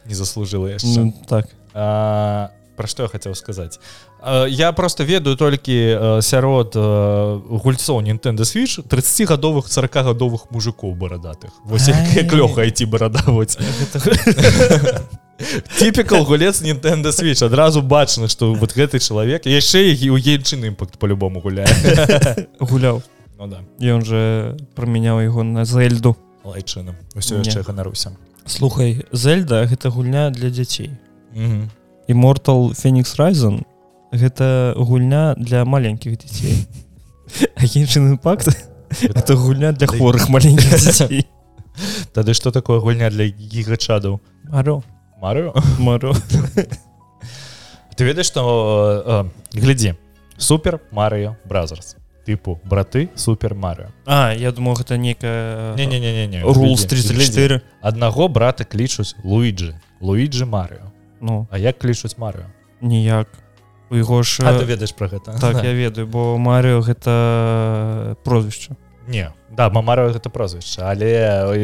[0.06, 1.48] не заслужила яшчэ ну, так.
[1.74, 3.80] А, про што я хацеў сказаць
[4.24, 11.52] А, я просто ведаю толькі э, сярод э, гульцоў Nintendo Switch 30гадовых 40гадовых мужикоў барадатых
[11.66, 11.90] вось
[12.30, 13.58] клёха ці барадаваць
[15.80, 17.44] типікал гулец Nintendo Switch.
[17.46, 21.68] Адразу бачна што вот гэты чалавек яшчэ і у ейчын імпакт по-любому гуляе
[22.60, 23.02] гуляў
[23.40, 23.58] ну да.
[23.82, 26.16] Ён же прамяняў яго на зельду.
[26.46, 26.84] Усё
[27.38, 27.44] Не.
[27.44, 28.12] яшчэ ганаруся
[28.46, 30.92] слухай зельда гэта гульня для дзяцей
[31.34, 31.70] Мгм.
[32.12, 33.64] Immortal Phoenix Ryzen
[34.12, 36.68] гэта гульня для маленькіх дзяцей.
[37.56, 38.52] А іншын імпакт
[39.02, 41.26] это гульня для хворых маленькіх дзяцей.
[42.12, 44.20] Тады што такое гульня для гігачадаў?
[44.52, 44.84] Маро.
[45.22, 46.14] Марыо Маро.
[47.96, 48.42] Ты ведаеш што
[49.06, 49.96] э, э, глядзі
[50.38, 51.96] супер Марыо бразерс.
[52.26, 56.86] Тыпу браты супер Марыо А я думаў гэта некая не не не не не Rules
[56.86, 59.76] 34 аднаго брата клічуць Луиджи.
[60.02, 60.92] Луиджи Марыо
[61.22, 61.48] Ну.
[61.52, 62.50] А як клічуць Марыо?
[62.82, 63.28] Ніяк.
[63.92, 65.40] У яго ж А ты ведаеш про гэта?
[65.40, 68.76] Так я ведаю бо Марыо гэта прозвішча.
[69.08, 71.12] Не да Марыо гэта прозвішча але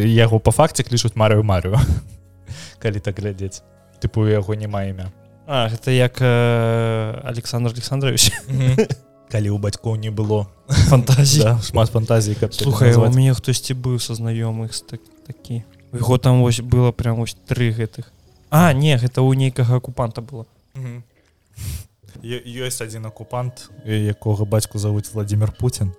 [0.05, 1.79] яго по факце клічуць Марыо Марыо
[2.83, 3.63] калі так глядзець.
[3.99, 5.09] Тыпу яго няма імя.
[5.47, 8.31] А гэта як э, Александр Александрович.
[9.31, 10.47] Калі у бацькоў не было.
[10.67, 15.63] Фантазія да, шмат фантазій каб Слухай у мяне хтосьці быў са знаёмых так, такі.
[15.91, 18.11] У яго там вось было прям вось тры гэтых
[18.49, 20.45] А не гэта у нейкага акупанта было.
[22.23, 25.93] Ёсць адзін акупант якога бацьку завуць владимир Путин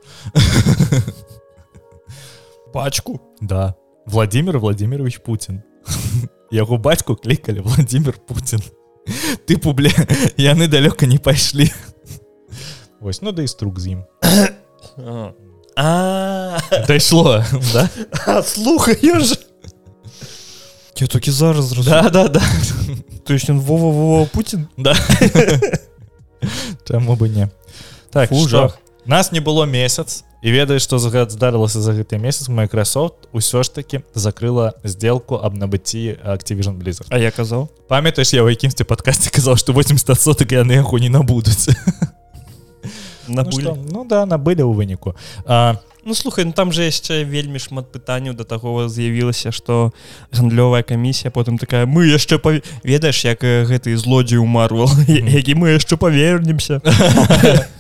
[2.73, 3.75] пачку да.
[4.07, 5.63] Владимир владимирович Путин
[6.51, 8.61] яго бацьку клікалі владимир Путин
[9.47, 9.93] ты публе
[10.37, 11.71] яны далёка не пайшлі.
[13.01, 14.05] Вось ну да і струк з ім.
[15.81, 16.59] А.
[16.89, 18.43] Дайшло да?
[18.43, 19.39] слухай я ж
[21.01, 22.43] Я толькі зараз зразу да да да.
[23.25, 24.67] То есть ён Вова Вова Путін
[26.89, 27.49] чаму бы не.
[28.11, 28.49] Так Фу, што?
[28.49, 28.79] жах.
[29.05, 34.01] нас не было месяц і ведаеш што здарылася за гэты месяц Microsoft усё ж таки
[34.15, 37.07] закрыла сделку аб набыцці Activision Blizzard.
[37.11, 41.09] А я казаў памятаеш я ў якімсьці падкасці казаў што 80 соток яны яго не
[41.09, 41.69] набудуць
[43.29, 43.77] на ну, што?
[43.77, 45.15] ну да набылі ў выніку
[45.47, 49.93] а, Ну слухай ну, там же яшчэ вельмі шмат пытанняў да таго з'явілася што
[50.33, 52.65] гандлёвая камісія потым такая мы яшчэ пав...
[52.83, 56.81] ведаеш як э, гэты злодзей умарвал які мы яшчэ павернемся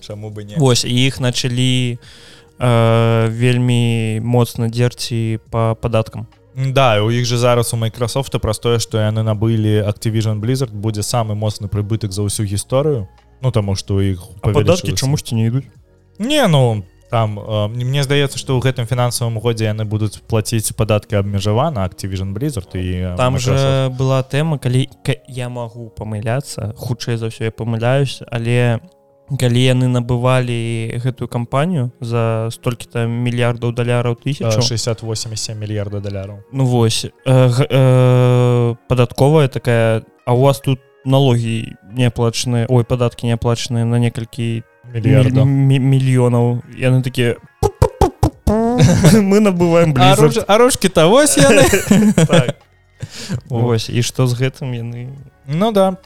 [0.00, 0.56] чаму бы не?
[0.56, 1.98] Вось і іх началі
[2.58, 6.26] э, вельмі моцна дзерці по падаткам.
[6.54, 11.02] Да у іх же зараз у Microsoft праз тое што яны набылі Activision Blizzard будзе
[11.02, 13.08] самы моцны прыбытак за ўсю гісторыю
[13.44, 15.68] Ну таму што іх падаткі чамусьці не ідуць
[16.18, 21.20] Не ну там э, мне здаецца што ў гэтым фінансавым годзе яны будуць плаціць падаткі
[21.20, 23.60] абмежавана Activision Blizzard і там Microsoft.
[23.60, 28.80] же была тэма калі ка- я магу памыляцца хутчэй за ўсё я памыляюсь але
[29.38, 36.44] калі яны набывалі гэтую кампанію за столькі-то мільярдаў даляраў Э, тысячу 68,7 мільярда даляраў.
[36.52, 37.10] Ну вось э,
[37.70, 43.98] э, падатковая такая а у вас тут налогі не аплачаныя ой падаткі не аплачаныя на
[43.98, 44.62] некалькі
[44.92, 47.36] мільярда мі- мі- мільёнаў яны такія
[48.46, 50.44] мы набываем Blizzard.
[50.46, 51.64] арушки то вось яны
[52.26, 52.56] Так.
[53.50, 53.58] О.
[53.58, 55.08] Вось і што з гэтым яны
[55.46, 55.96] Ну да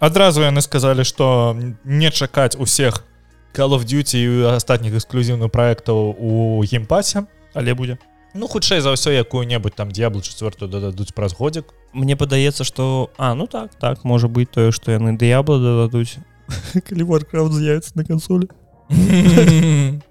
[0.00, 3.04] адразу яны сказалі што не чакаць усіх
[3.54, 7.96] Call of Duty і астатніх эксклюзіўных праектаў у геймпасе але будзе
[8.34, 13.34] Ну хутчэй за ўсё якую-небудзь там д'яблу четвертую дададуць праз годзік Мне падаецца што а
[13.34, 16.18] ну так так можа быць тое што яны дыябла дададуць.
[16.88, 18.48] Калі Warcraft з'явіцца на кансолі.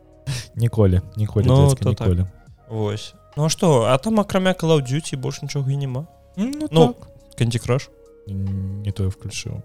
[0.55, 2.07] Ніколі ніколі Ну, дзядзька, то так.
[2.07, 2.25] ніколі.
[2.69, 3.13] Вось.
[3.37, 6.07] Ну а што а там акрамя Call of Duty больш нічога і няма.
[6.37, 7.07] Ну, Ну, так.
[7.39, 7.89] Candy Crush.
[8.27, 9.61] Не тое включыў.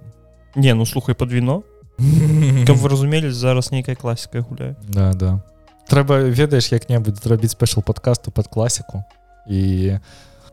[0.57, 1.63] Не ну слухай под віно.
[2.67, 4.77] Каб вы разумелі зараз нейкая класіка гуляе.
[4.89, 5.43] Да да
[5.89, 9.05] трэба ведаеш як-небудзь зрабіць спешл подкасту под класіку
[9.49, 9.97] і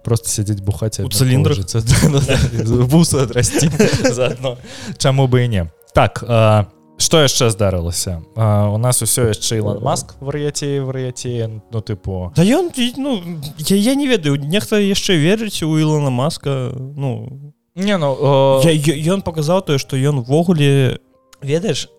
[0.03, 1.57] просто сядзець бухаць У цыліндрах?
[2.91, 3.69] вусы адрасці
[4.17, 4.57] заодно
[4.97, 5.63] чаму бы і не.
[5.93, 6.67] Так а,
[6.97, 8.21] что яшчэ здарылася?
[8.35, 12.31] У нас усё яшчэ Ілон Маск вар'яце вар'яце ну тыпу.
[12.35, 17.53] Да ён ну, я, я не ведаю нехта яшчэ верыць у Ілона маска ну.
[17.75, 18.15] Не ну
[18.63, 21.01] ён паказаў тое што ён увогуле
[21.41, 21.89] ведаеш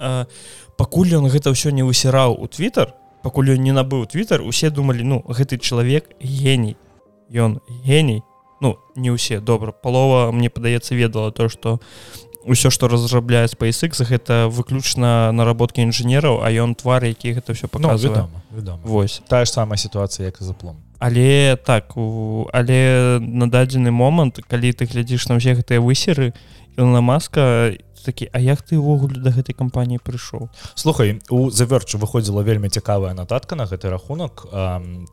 [0.78, 2.94] пакуль ён гэта ўсё не высіраў у твиттер
[3.26, 6.78] пакуль ён не набыў твиттер усе думалі ну гэты чалавек геній.
[7.26, 8.22] Ён геній.
[8.62, 11.82] Ну не ўсе добра палова мне падаецца ведала то что
[12.46, 18.30] ўсё што разрабляе SpaceX гэта выключна наработкі інжынераў а ён твар які гэта все показывае
[18.54, 19.20] ну, Вось.
[19.26, 24.86] Тая ж самая сітуацыя як заплом але так у але на дадзены момант калі ты
[24.86, 26.32] глядзіш на ўсе гэтыя высеры
[26.78, 27.74] на маска
[28.06, 30.46] такі А як ты ўвогуле да гэтай кампаніі прыйшоў?
[30.78, 34.46] Слухай у заверчу выходзіла вельмі цікавая нататка на гэты рахунак.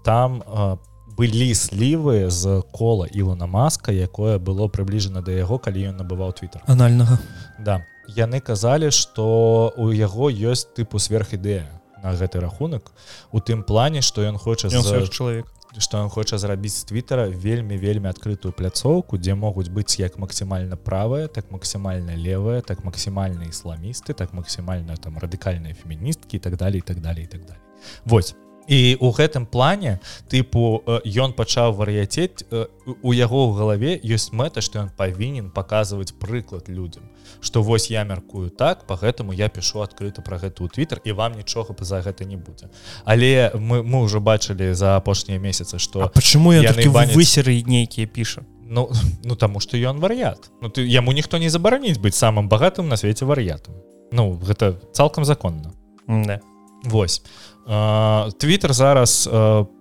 [0.06, 0.79] Там по
[1.17, 6.62] былі слівы з кола Ілона маска якое было прыбліжана да яго калі ён набываў твиттер
[6.65, 7.19] анальнага.
[7.60, 7.86] Да.
[8.10, 11.69] Яны казалі что у яго ёсць тыпу сверхідэя
[12.03, 12.91] на гэты рахунак
[13.32, 15.45] у тым плане что ён хоча за чалавек
[15.77, 20.75] что он хоча зрабіць з твиттера вельмі вельмі адкрытую пляцоўку дзе могуць быць як максімальна
[20.75, 26.79] правая так максімальна левая так максімальна ісламісты так максімальна там радыкальныя феміністкі і так далее
[26.79, 27.63] і так далее і так далее.
[28.05, 28.36] Вось
[28.67, 29.99] і у гэтым плане
[30.30, 36.69] тыпу ён пачаў вар'яцець у яго ў галаве ёсць мэта што ён павінен паказваць прыклад
[36.69, 37.04] людям
[37.41, 41.12] что вось я мяркую так по гэтаму я пишу адкрыта про гэта ў твиттер і
[41.12, 42.69] вам нічога за гэта не будзе.
[43.04, 48.89] Але мы мы уже бачылі за апошнія месяцы что почему я высеры нейкія піша ну
[49.23, 50.52] ну таму что ён вар'ят.
[50.62, 53.76] Ну ты яму ніхто не забараніць быць самым багатым на свеце вар'ятам.
[54.12, 55.73] Ну гэта цалкам законна.
[56.08, 56.39] Да.
[56.84, 57.23] Вось
[57.63, 59.30] Твиттер зараз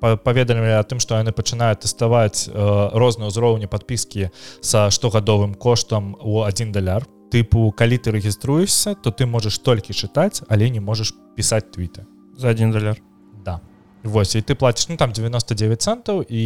[0.01, 2.47] паведамілі о тым што яны пачынаюць тэставаць
[2.95, 4.31] розныя ўзроўні подпіскі
[4.63, 7.03] са штогадовым коштам у один даляр
[7.35, 12.07] тыпу калі ты рэгіструешся то ты можаш толькі чытаць але не можаш пісаць твита
[12.39, 13.03] за один даляр
[13.45, 13.61] да.
[14.03, 16.43] Вось і ты платиш ну там 99 центаў і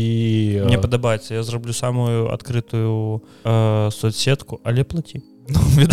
[0.65, 4.61] мне падабаецца я зраблю самую адкрытую э, соцсетку.
[4.65, 5.61] Але плаці ну,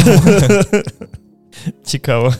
[1.84, 2.36] цікава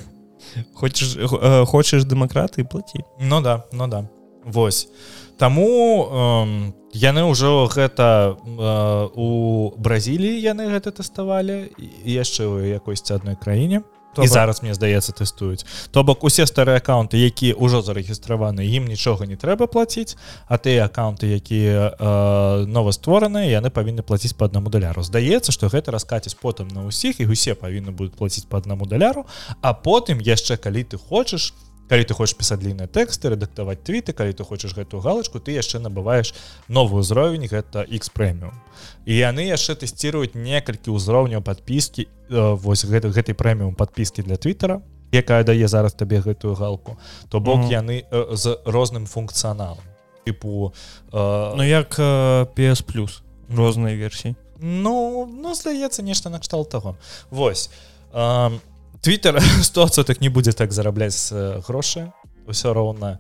[0.74, 4.10] хочешь э, хочешь дэмакраты плаці Ну да ну да.
[4.46, 4.90] Вось.
[5.38, 11.74] Таму э, яны ўжо гэта э, у Бразіліі яны гэта тэставалі
[12.06, 13.82] яшчэ ў якойсьці адной краіне
[14.22, 19.26] і зараз мне здаецца тэстуюць то бок усе старыя аккаунты якія ўжо зарэгістраваны ім нічога
[19.26, 20.16] не трэба плаціць
[20.48, 25.92] а тыя аккаунты якія э, новаствораныя яны павінны плаціць по аднаму даляру здаецца што гэта
[25.92, 29.26] раскаціць потым на ўсіх і усе павінны будуць плаціць по аднаму даляру
[29.62, 34.18] а потым яшчэ калі ты хочаш то калі ты хочаш пісаць длінныя тэксты рэдактаваць твіты
[34.18, 36.34] калі ты хочаш гэтую галочку ты яшчэ набываеш
[36.66, 38.58] новы ўзровень гэта x прэміум
[39.06, 42.10] і яны яшчэ тэсціруюць некалькі ўзроўняў подпіскі э,
[42.58, 44.82] вось гэта гэтай прэміум подпіскі для твиттера
[45.14, 46.98] якая дае зараз табе гэтую галку.
[47.30, 47.72] То бок mm -hmm.
[47.72, 49.86] яны э, з розным функцыяналам.
[50.26, 50.74] Тыпу
[51.12, 51.54] э...
[51.56, 53.22] ну як э, ps плюс
[53.56, 54.36] розныя версіі.
[54.60, 56.96] Ну ну здаецца нешта накшталт таго.
[57.30, 57.70] Восьось
[58.14, 58.73] а э,
[59.04, 61.32] Twitter 100 так не будзе так зарабляць
[61.68, 62.12] грошы
[62.48, 63.20] ўсё роўна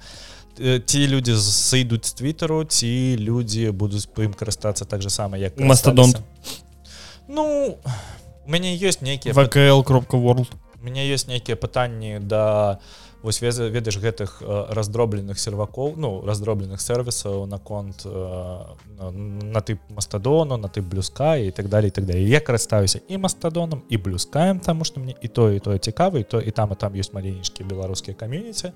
[0.57, 5.59] ці людзі сыйдуць з твиттеру ці людзі будуць по ім карыстацца так же сама як
[5.59, 6.21] мастадонт
[7.27, 7.75] ну
[8.45, 10.47] у мяне ёсць нейкія вКл кропка world
[10.79, 12.79] мяне ёсць нейкія пытанні да
[13.23, 21.37] вось ведаеш гэтых раздробленых сервакоў ну раздробленых сервісаў наконт на тып мастадону на тып блюска
[21.37, 25.27] і так далее так далее я карыстаюся і мастадоном і блюскаем таму што мне і
[25.27, 28.75] то і тое цікавы то і там і там ёсць маленечкія беларускія камюніці.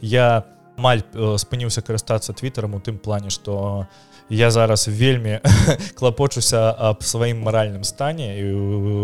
[0.00, 0.44] Я
[0.76, 1.06] маль
[1.38, 5.40] спыніўся карыстацца твиттером у тым плане что я я зараз вельмі
[5.94, 8.52] клапочуся аб сваім маральным стане і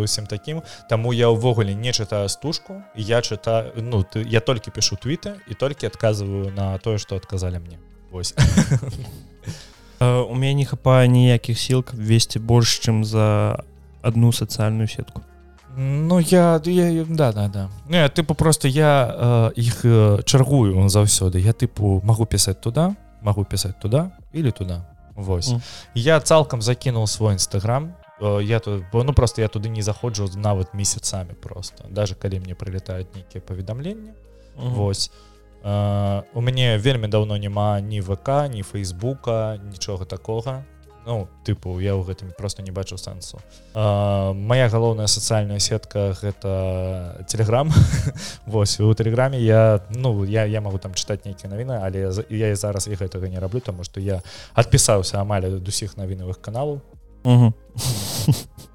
[0.05, 4.97] усім таким таму я ўвогуле не чытаю стужку я чытаю ну ты я толькі пишу
[4.97, 7.79] твиты і толькі адказываю на тое что адказалі мне.
[8.12, 8.35] Ось
[10.01, 13.62] у мяне не хапае ніякіх сіл каб весці больш чым за
[14.03, 15.23] одну сацыяльную сетку.
[15.77, 17.71] Ну я, я да да да.
[17.88, 23.79] Не тыпу просто я іх э, чаргую заўсёды я тыпу магу пісаць туда магу пісаць
[23.79, 24.83] туда или туда
[25.22, 25.48] Вось.
[25.48, 25.61] Mm.
[25.94, 27.94] я цалкам закінул свой нстаграм
[28.42, 31.85] я тут ну просто я туды не заходжу нават месяцамі просто.
[31.90, 34.75] Даже калі мне прилетаюць нейкія паведамленні mm -hmm.
[34.75, 35.10] Вось
[36.35, 40.64] у мяне вельмі давно няма ні ВК ні фейсбука нічога такога
[41.07, 43.40] ну тыпу я ў гэтым просто не бачу сэнсу.
[43.75, 47.73] Моя галоўная сацыяльная сетка гэта телеграм
[48.46, 52.55] восьось у тэлеграме я ну я я могу там чытаць нейкія навіны але я і
[52.55, 54.21] зараз і гэтага не раблю тому что я
[54.55, 56.81] адпісаўся амаль ад усіх навінавых каналаў.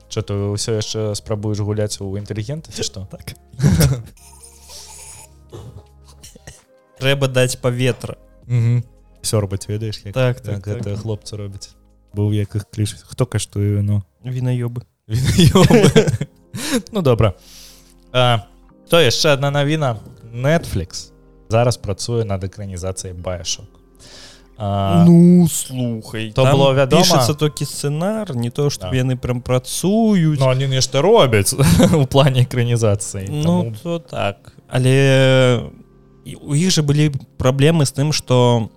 [0.09, 3.03] Что ты ўсё яшчэ спрабуеш гуляць у інтэлігенты ці што?
[3.11, 3.35] Так.
[7.01, 8.15] Трэба даць паветра.
[9.25, 10.99] Сёрбаць ведаеш як, Так, як так, гэта так.
[11.01, 11.74] хлопцы робяць
[12.15, 14.87] быў як іх кліш хто каштуе ну вінаёбы
[16.91, 17.35] ну добра
[18.11, 18.47] а,
[18.89, 19.99] то яшчэ одна навіна
[20.31, 21.11] Netflix
[21.49, 23.67] зараз працуе над экранізацыяй баяшок
[24.57, 27.03] ну слухай то было вядома.
[27.03, 28.93] пішацца толькі сцэнар не то што Так.
[28.93, 30.39] яны прям працуюць.
[30.39, 31.53] Ну они нешта робяць
[31.93, 34.55] у плане экранізацыі Ну то так.
[34.69, 35.69] Але
[36.41, 38.69] у іх жа былі праблемы з тым што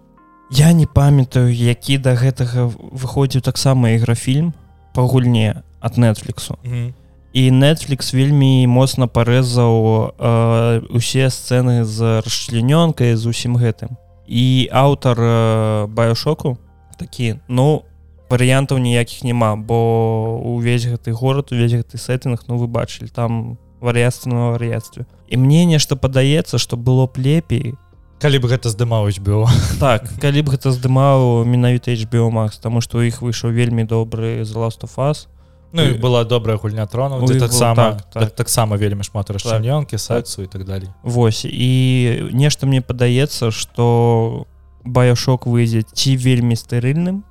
[0.51, 4.53] я не памятаю які да гэтага выходзіў таксама іграфільм
[4.94, 6.94] па гульне ад нетфліксу Мгм.
[7.32, 13.94] і Netflix вельмі моцна парэзаў э, усе сцэны з расчлянёнкай з усім гэтым.
[14.26, 16.59] І аўтар э, баёшоку
[16.99, 17.84] такі ну
[18.28, 24.28] варыянтаў ніякіх няма бо увесь гэты горад увесь гэты сеттынг ну вы бачылі там вар'яцтва
[24.32, 25.07] на вар'яцтве.
[25.28, 27.74] І мне нешта падаецца што было б лепей
[28.20, 29.48] калі б гэта здымаўч было
[29.82, 34.44] так калі б гэта здымаў менавіта HBO Max таму што у іх выйшаў вельмі добры
[34.44, 35.26] з last of us.
[35.72, 38.22] Ну І- была добрая гульня тронаў У таксама так, так.
[38.22, 40.88] так, таксама вельмі шмат расчленёнкі сексу і так далей.
[41.02, 44.46] Вось і нешта мне падаецца што
[44.84, 47.22] баяшок выйдзе ці вельмі стэрыльным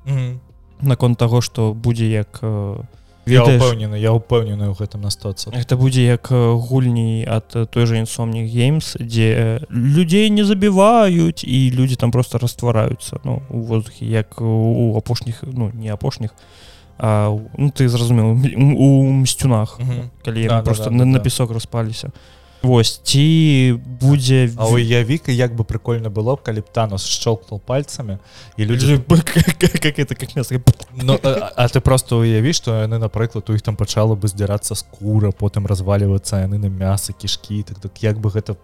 [0.81, 2.77] наконт таго што будзе як э,
[3.27, 7.65] я ўпэўнены я ўпэўнены ў гэтым на 100 гэта будзе як э, гульні ад э,
[7.65, 13.59] той жа інсомніх геймс дзе людзей не забіваюць і людзі там просто раствараюцца ну у
[13.61, 16.31] воздухе як у апошніх ну не апошніх
[16.97, 20.09] а ну ты зразумеў у мсцюнах Мгм.
[20.25, 21.23] калі Да, да, просто да, на, да, на да.
[21.23, 22.09] песок распаліся
[22.61, 28.17] Вось ці будзе А уявіка як бы прикольно было б калі б танус щелкнул пальцамі
[28.57, 28.99] і люди людзі
[29.81, 30.55] как это как мясо.
[30.95, 34.75] Ну, а, а ты просто уяві што яны напрыклад у іх там пачала бы здзірацца
[34.75, 38.55] скура потым развалівацца яны на мяса кішкі так так як бы гэта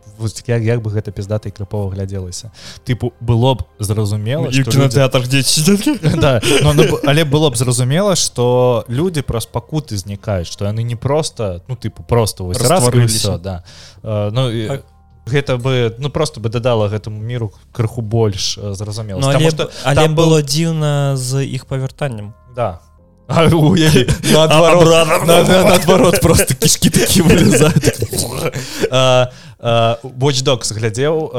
[0.47, 2.51] як, як бы гэта пиздата і крыпова глядзелася
[2.85, 5.77] тыпу было б зразумела што людзі- кінотэатр дзеці
[6.21, 10.83] да, ну, ну, б- але было б зразумела что люди праз пакуты знікаюць что яны
[10.83, 12.89] не просто ну тыпу просто вось раз
[13.39, 13.63] да
[14.03, 14.81] ну і, Так.
[15.25, 19.19] гэта бы ну просто бы дадала гэтаму міру крыху больш зразумела.
[19.21, 22.33] Ну, але, б- але там было дзіўна з іх павяртаннем.
[22.55, 22.79] Да.
[23.29, 27.21] Наадварот, на- на- наадварот просто кішки такі
[30.19, 31.31] Watch Dogs глядзеў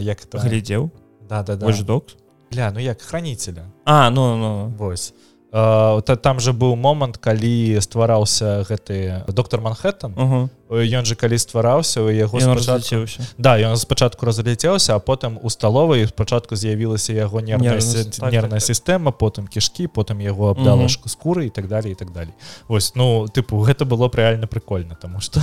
[0.00, 0.90] як глядзеў?
[1.28, 2.04] Да да док
[2.52, 3.64] Бля, ну як хранителя.
[3.84, 4.72] А ну ну.
[4.78, 5.08] Вось.
[5.10, 5.16] та-
[5.54, 10.50] там же быў момант калі ствараўся гэты доктор манхэттен угу.
[10.70, 13.06] ён же калі ствараўся у яго спачатку
[13.38, 18.66] да ён спачатку разляцеўся а потым у сталовай спачатку з'явілася яго нервная так, нервная так,
[18.66, 18.74] так.
[18.74, 20.90] сістэма потым кішкі потым яго абдала Мгм.
[20.90, 22.34] шк- скуры і так далее і так далей
[22.68, 25.40] Вось ну тыпу гэта было б рэальна прикольно тому что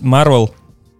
[0.00, 0.50] Марвел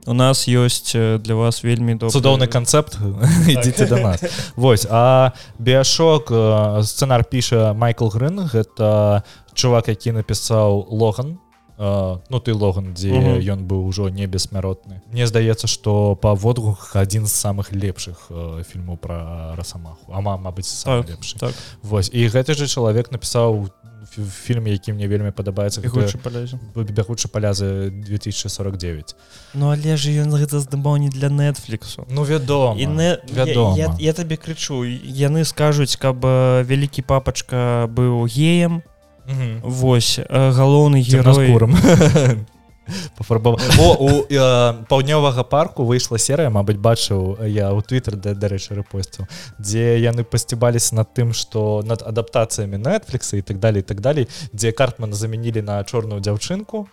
[0.06, 2.98] у нас ёсць э, для вас вельмі добры цудоўны канцэпт
[3.46, 4.20] ідзіце до нас.
[4.56, 9.22] Вось а біашок э, сцэнар піша Майкл Грын гэта
[9.54, 11.38] чувак які напісаў логан
[11.78, 13.38] э, ну ты логан дзе Мгм.
[13.46, 18.64] ён быў ужо не бессмяротны Мне здаецца што па водгух адзін з самых лепшых э,
[18.66, 21.38] фільмаў пра расамаху а ма мабыць Так, лепшы.
[21.38, 21.54] так.
[21.82, 23.70] Вось і гэты же чалавек напісаў
[24.12, 29.16] фільм які мне вельмі падабаецца бягучы палязы 2049
[29.54, 33.76] Ну але ж ён гэта здымаў не для нетфліксу Ну вядома і не вядома.
[33.76, 38.82] я, я, я табе крычу яны скажуць каб э, вялікі папачка быў геем
[39.22, 39.60] Мгм.
[39.62, 41.46] Вось э, галоўны герой
[43.18, 48.74] пафарбова о у э, паўднёвага парку выйшла серыя Мабыць бачыў я ў твиттер да дарэчы
[48.78, 49.26] рэпосціў
[49.58, 54.28] дзе яны пасцібаліся над тым што над адаптацыямі нетфлікса і так далее і так далей
[54.52, 56.86] дзе картмана замянілі на чорную дзяўчынку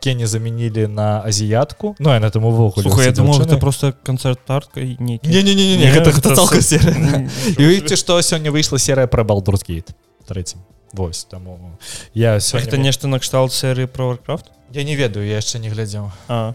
[0.00, 3.46] кені замянілі на азіятку Ну яна там увогуле я дзяўчыны.
[3.46, 7.28] это просто канцэрт тартка не Не-не-не, Не, гэта, гэта цалкам серыя.
[7.58, 9.90] І видите, што сёння выйшла серыя пра Балдурсгейт
[10.26, 10.60] трэцім.
[10.92, 11.78] Вось таму
[12.14, 16.10] я сёння гэта нешта накшталт серыі про варкрафт Я не ведаю, я яшчэ не глядзеў.
[16.28, 16.54] А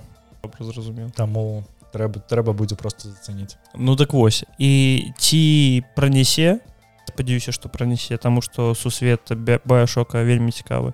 [0.59, 1.63] зразумеў Таму
[1.95, 3.55] трэба трэба будзе просто зацаніць.
[3.75, 6.59] Ну так вось і ці пранясе
[7.07, 9.31] спадзяюся што пранясе таму што сусвет
[9.65, 10.91] баяшока вельмі цікавы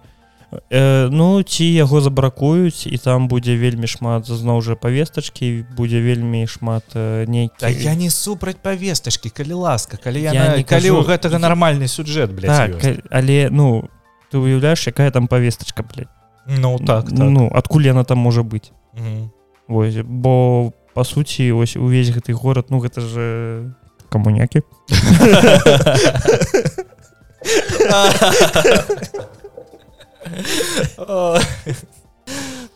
[0.69, 6.45] э, ну ці яго забракуюць і там будзе вельмі шмат зноў жа павестачкі будзе вельмі
[6.45, 10.93] шмат э, нейкі А я не супраць павестачкі, калі ласка, калі Я яна, не калі
[10.93, 13.01] кажу- ў гэтага нармальны сюжэт, блядь, так ёсць.
[13.09, 13.89] але ну
[14.29, 16.11] ты уяўляеш якая там павестачка блядь.
[16.47, 17.19] Ну так, так.
[17.19, 19.31] ну адкуль яна там можа быць Мгм.
[19.67, 23.73] Вось бо па суці ось увесь гэты горад ну гэта же
[24.09, 24.61] камунякі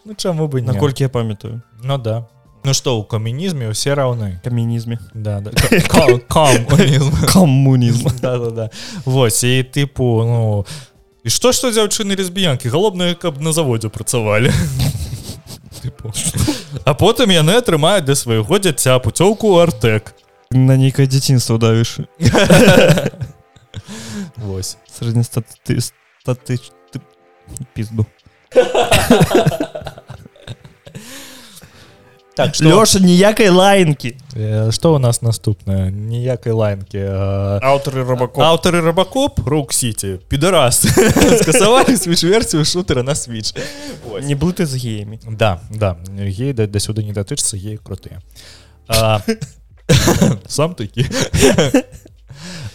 [0.06, 2.28] Ну чаму бы наколькі я памятаю Ну да.
[2.66, 4.40] Ну что, у каменизме все равны.
[4.44, 5.52] каменізме Да, да.
[6.28, 7.12] Коммунизм.
[7.34, 8.70] камунізм Да, да, да.
[9.06, 10.66] Вось, і типу, ну...
[11.26, 12.70] І што што дзяўчыны лесбіянкі?
[12.70, 14.54] Галоўнае каб на заводзе працавалі.
[16.86, 20.14] А потым яны атрымаюць для свайго дзіця пуцёўку ў артэк
[20.54, 22.06] на нейкае дзяцінства давіш.
[24.38, 24.78] Вось.
[24.86, 26.62] Сярэднестаты статы
[27.74, 28.06] пізду
[32.36, 34.16] так Лёша ніякай лаянкі
[34.72, 40.86] што у нас наступнае ніякай лайнкі а, аўтары рабако аўтары рабакоп рук сіці підарас
[41.42, 43.56] скасавалі свіч-версію шутера на свіч
[44.22, 48.22] не блыты з геямі Да, да, гей да, да сюды не датычыцца геі крутыя.
[48.88, 49.20] А,
[50.48, 51.06] сам такі.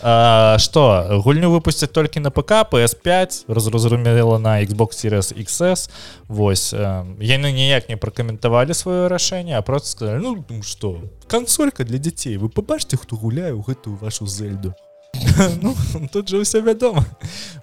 [0.03, 5.91] А, што гульню выпусцяць толькі на ПК PS5 разразумела на Xbox Series XS
[6.29, 11.99] Вось э, яны ніяк не пракаментавалі сваё рашэнне а просто сказали ну что кансолька для
[11.99, 14.75] дзяцей вы побачце хто гуляе ў гэтую вашу зельду
[15.63, 15.77] ну,
[16.13, 17.05] тут же ўсё вядома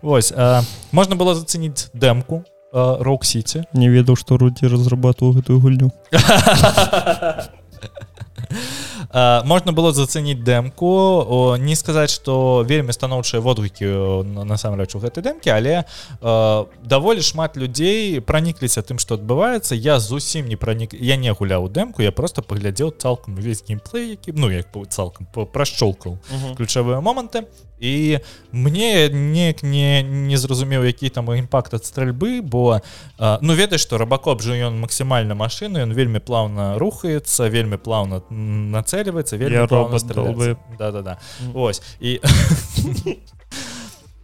[0.01, 0.61] Вось э,
[0.91, 5.89] можна было зацэніць дэмку рок сіці не ведаў што рудзі разрабатываў гэтую гульню.
[6.13, 7.49] А,
[9.13, 13.85] можна было зацэніць дэмку не сказаць што вельмі станоўчыя водгукі
[14.27, 15.83] на- насамрэч у гэтай дэмкі але
[16.21, 21.69] э, даволі шмат людзей пранікліся тым што адбываецца я зусім не пранік я не гуляў
[21.69, 26.17] дэмку я просто паглядзеў цалкам увесь геймплей які ну як цалкам прашчолкаў
[26.57, 27.47] ключавыя моманты
[27.79, 28.19] і
[28.51, 32.81] мне неяк не не зразумеў які там імпакт ад стральбы бо
[33.17, 38.21] а, ну ведаеш што рабакоп жа ён максімальна машыны ён вельмі плаўна рухаецца вельмі плаўна
[38.29, 40.57] нацэльваецца вельмі долбоеб.
[40.79, 41.17] да да да
[41.53, 41.81] ось.
[41.99, 42.19] І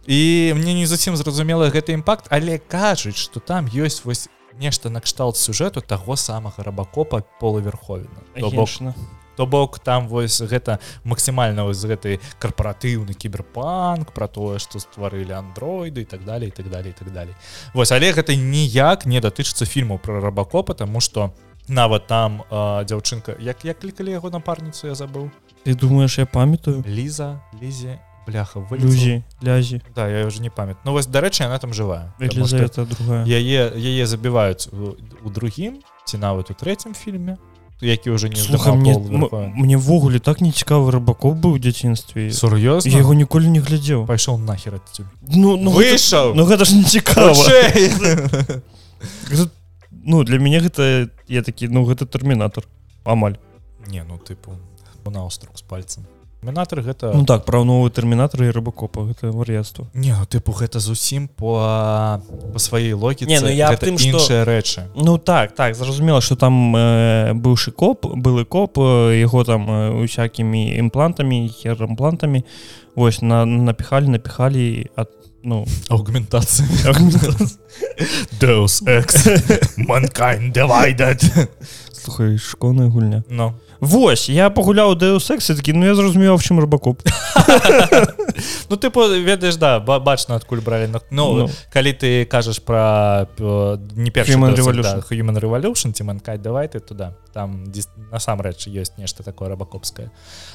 [0.06, 4.28] і мне не зусім зразумела гэты імпакт але кажуць што там ёсць вось
[4.58, 8.68] нешта накшталт сюжэту таго самага рабакопа полаверховіна бок.
[9.36, 16.02] То бок там вось гэта максімальна вось гэты карпаратыўны кіберпанк про тое што стварылі андроиды
[16.02, 17.34] і так далее і так далее і так далее
[17.74, 21.34] вось але гэта ніяк не датычыцца фільму про рабакопа тому что
[21.68, 25.30] нават там э, дзяўчынка як як клікалі яго напарніцу я забыў?
[25.64, 26.84] Ты думаешь я памятаю?
[26.86, 28.88] Ліза лізе бляха вылезла.
[28.88, 33.24] людзі лязі да я уже не памят ну вось дарэчы она там жывая Елизавета другая.
[33.26, 37.36] яе яе забіваюць у, у другім ці нават у трэцім фільме
[37.80, 38.94] які уже не здымаў мне,
[39.54, 44.38] мне ввогуле так не цікавы рыбаков быў дзяцінстве сур'ёзна я яго ніколі не глядзеў пайшоў
[44.38, 44.80] нахер
[45.28, 47.34] ну, ну, выйшаў ну гэта ж не цікава
[50.04, 52.64] ну для мяне гэта я такі ну гэта тэрмінатор
[53.04, 53.36] амаль.
[53.88, 54.56] Не ну тыпу
[55.10, 56.06] на остров з пальцем
[56.44, 59.88] мінатор гэта ну так пра новы тэрмінатор і рыбакопа гэта вар'яцтва.
[59.94, 62.20] Не ну тыпу гэта зусім по
[62.52, 64.88] по сваёй логіцы Не, ну я тым, што- іншыя рэчы.
[64.94, 70.04] Ну так так зразумела что там э, быўшы коп былы коп э, яго там э,
[70.04, 72.44] усякімі імплантамі херамплантамі
[72.94, 75.10] вось на напіхалі напіхалі от
[75.44, 75.64] ну.
[75.88, 76.66] Аугментацыя.
[78.40, 79.28] Deus Ex
[79.76, 81.20] Mankind divided.
[81.92, 83.24] Слухай школьная гульня.
[83.28, 87.02] Ну Вось я пагуляў Дэу секс такі ну я зразумеў в чым рыбакоп
[88.70, 91.50] Ну тыпу ведаеш да ба- бачна адкуль бралі ну, ну Ну.
[91.72, 93.28] калі ты кажаш пра
[93.96, 95.92] не першы Human Deus Ex, Revolution.
[95.92, 97.64] ці Mankind давай ты туда там
[98.12, 100.10] насамрэч ёсць нешта такое рабакопскае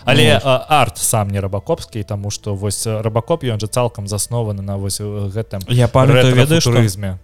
[0.06, 0.50] але Ну.
[0.68, 5.62] арт сам не рабакопскі таму што вось рабакоп ён жа цалкам заснованы на вось гэтым
[5.68, 7.18] я памятаю ведаеш рэтрафутурызме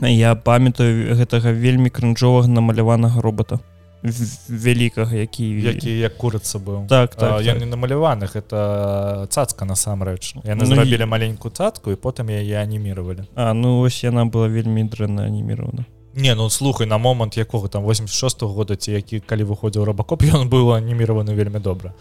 [0.00, 3.58] я памятаю гэтага вельмі крынжовага намаляванага робота
[4.48, 7.60] вялікага які які як курыца быў так так, так, ён так.
[7.60, 13.24] не намаляваных это цацка насамрэч яны Ну, зрабілі і- маленькую цацку і потым яе аніміравалі
[13.34, 15.84] А ну ось яна была вельмі дрэнна аніміравана
[16.14, 20.22] Не ну слухай на момант якога там 86 -го года ці які калі выходзіў рабакоп
[20.22, 21.92] ён быў аніміраваны вельмі добра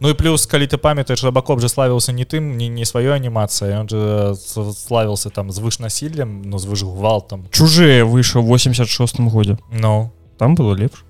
[0.00, 3.80] Ну і плюс калі ты памятаеш рабакоп же славіўся не тым не, не сваёй анімацыя
[3.80, 4.34] ён же
[4.72, 10.10] славіўся там звыш насіллем ну звыш гвалтам чужие выйшаў 86 годзе Ну.
[10.38, 11.04] Там было лепш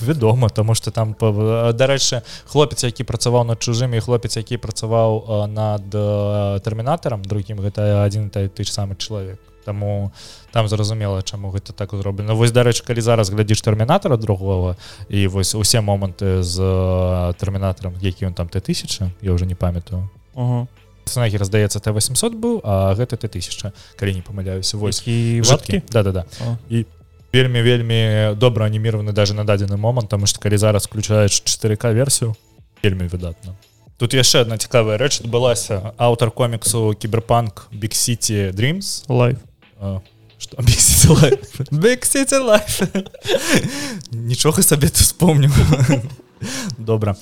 [0.00, 5.90] вядома тому что там дарэчы хлопец які працаваў над чужымі хлопец які працаваў над
[6.64, 10.10] тэрмінатарам другім гэта адзін та ты ж самы чалавек Таму
[10.52, 14.76] там зразумела чаму гэта так зроблена вось дарэчы калі зараз глядзіш тэрмінатара другого
[15.08, 16.56] і вось усе моманты з
[17.38, 20.08] тэрмінатарам які ён там Т1000 я уже не памятаю.
[20.34, 20.66] Ага.
[21.04, 26.12] снагер здаецца Т800 быў а гэта Т1000 калі не памыляюся вось жидкі ваткі да да
[26.12, 26.24] да.
[26.68, 26.86] І
[27.32, 32.36] вельмі вельмі добра аніміраваны даже на дадзены момант тому что калі зараз включаеш 4к версію
[32.82, 33.54] вельмі выдатна.
[33.96, 35.92] Тут яшчэ одна цікавая рэч адбылася.
[36.00, 39.36] Аўтар коміксу кіберпанк big city dreams э,
[42.40, 42.80] Life.
[44.10, 45.50] нічога сабе ты вспомню
[46.78, 47.16] добра.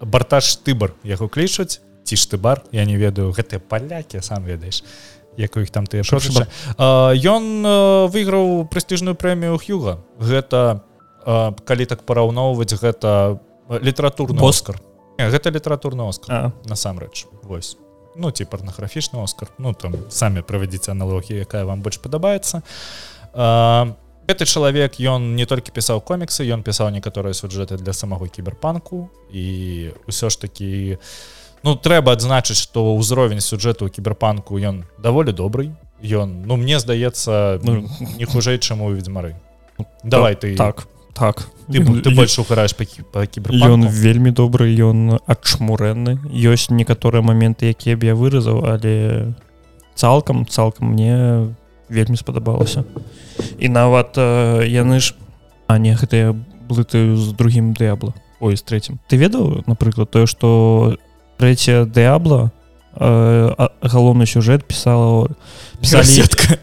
[0.00, 1.80] Бартаж тыбар яго клічуць.
[2.02, 2.64] Ці ж ты бар?
[2.72, 3.30] Я не ведаю.
[3.30, 4.82] Гэтыя палякі сам ведаеш
[5.38, 7.44] якую іх там ты ён
[8.10, 10.82] выйграў прэстыжную прэмію хюга гэта
[11.24, 14.80] а, калі так параўноўваць гэта літаратурны оскар.
[15.18, 17.26] Гэта літаратурны оскар насамрэч.
[17.42, 17.76] Вось.
[18.16, 19.48] Ну ці парнаграфічны оскар.
[19.58, 22.62] Ну там самі правядзіце аналогію якая вам больш падабаецца.
[24.28, 29.08] Гэты чалавек ён не толькі пісаў коміксы ён пісаў некаторыя сюджэты для самого кіберпанку.
[29.32, 30.98] І ўсё ж такі
[31.62, 37.88] ну трэба адзначыць што ўзровень сюджэту кіберпанку ён даволі добрый ён ну мне здаецца ну,
[38.16, 39.34] не хужэй чым у ведзьмары
[40.02, 40.56] давай ты.
[40.56, 40.86] так
[41.18, 41.48] так.
[41.66, 46.30] Ты, ты больш ухараеш па, па ён вельмі добры ён адчмурэнны.
[46.30, 49.34] Ёсць некаторыя моменты якія б я выразаў але
[49.98, 51.50] цалкам цалкам мне
[51.90, 52.86] вельмі спадабалася.
[53.58, 55.18] І нават яны ж
[55.66, 56.32] а не гэтыя
[56.68, 60.96] блытаю з другім дыабла ой з третьим ты ведаў напрыклад тое что
[61.38, 62.52] третья дыабла
[62.98, 65.30] э, галоўны сюжэт пісала
[65.80, 66.58] пісалетка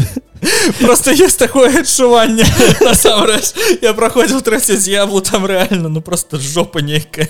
[0.80, 2.44] просто есть такое адчуванне
[3.82, 7.28] я праходзіў трэця з'яблу там реально ну просто жопа нейкая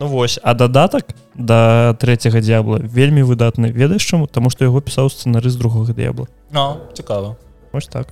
[0.00, 5.08] Ну, вось а дадатак да трэцяга дзябла вельмі выдатны ведаеш чаму таму што яго пісаў
[5.08, 7.36] сцэнары з другога д'ябла No цікава
[7.72, 8.08] Вось так.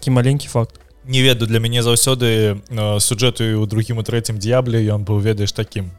[0.00, 0.80] Кі маленькі факт.
[1.04, 2.60] Не ведаю для мяне заўсёды
[3.00, 5.90] сюджэту у другім у трэцім д'ябле ён быў ведаеш такім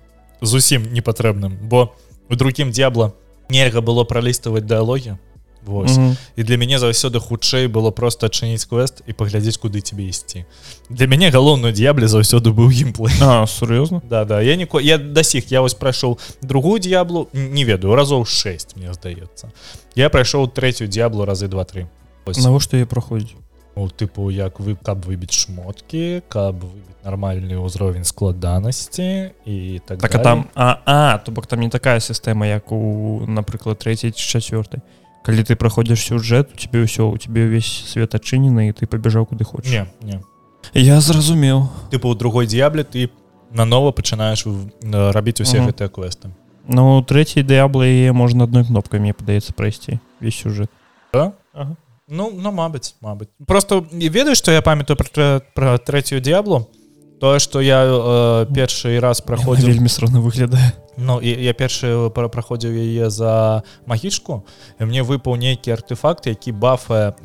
[0.42, 1.94] зусім непатрэбным бо
[2.30, 3.14] у другім д'ябла
[3.50, 5.18] нельга было праліставаць дыалогі
[5.66, 5.92] Вось.
[5.92, 6.16] Mm -hmm.
[6.36, 10.46] і для мяне заўсёды хутчэй было просто адчыніць квест і паглядзець куды тебе ісці.
[10.90, 13.14] Для мяне галоўную д'ябле заўсёды быў гімплей
[13.48, 14.02] сур'ёзна?
[14.10, 18.26] Да да я ніко я да сіх я вось прайшоў другую д'яблу не ведаю разоў
[18.26, 19.52] 6 мне здаецца.
[19.96, 21.88] Я прайшоў трэцюю д'яблу разы два-тры.
[22.38, 23.36] Навошта я праходзіць
[23.76, 30.16] у тыпу як вы каб выбіць шмоткі каб выбіць нармальны ўзровень складанасці і так так
[30.16, 34.82] а там а а то бок там не такая сістэма як у напрыклад трэцяй чацвёртай
[35.24, 39.26] калі ты праходзіш сюжэт у тебе ўсё у тебе ўвесь свет адчынены і ты пабежаў
[39.26, 40.18] куды хочаш не, не.
[40.74, 43.10] я зразумеў тыпу у другой д'ябле ты
[43.50, 44.46] нанова пачынаеш
[44.84, 46.30] рабіць усе гэтыя квесты
[46.70, 50.70] Ну трэцяй дыябла яе можна адной кнопкай мне падаецца прайсці весь сюжэт
[51.14, 51.34] да?
[51.54, 51.76] ага.
[52.12, 56.68] Ну ну мабыць мабыць просто ведаю што я памятаю пра, пра трэцюю д'яблу
[57.22, 62.76] тое што я э, першы раз праходзіў вельмі сродна выглядае Ну і я першы праходзіў
[62.76, 64.44] яе за магічку
[64.80, 67.16] мне выпаў нейкі артефакт які бафа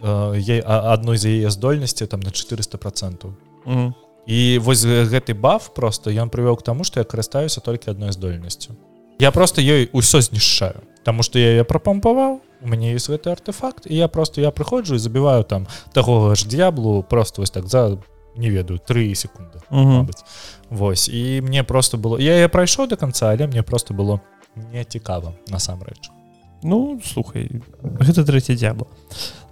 [0.00, 3.34] адной з яе здольнасці там на 400 процентаў
[3.66, 3.92] mm
[4.30, 8.76] і вось гэты баф просто ён прывёў к таму што я карыстаюся толькі адной здольнасцю
[9.18, 13.86] я просто ёй усё знішчаю Таму што я яе прапампаваў у мяне ёсць гэты артефакт
[13.86, 17.98] і я просто я прыходжу і забіваю там таго ж д'яблу просто вось так за
[18.36, 20.24] не ведаю 3 секунды быць
[20.70, 21.08] Вось.
[21.08, 24.20] І мне просто было я я прайшоў до конца але мне просто было
[24.72, 26.10] не цікава насамрэч
[26.62, 27.50] Ну слухай
[27.82, 28.86] гэта трэці дзябла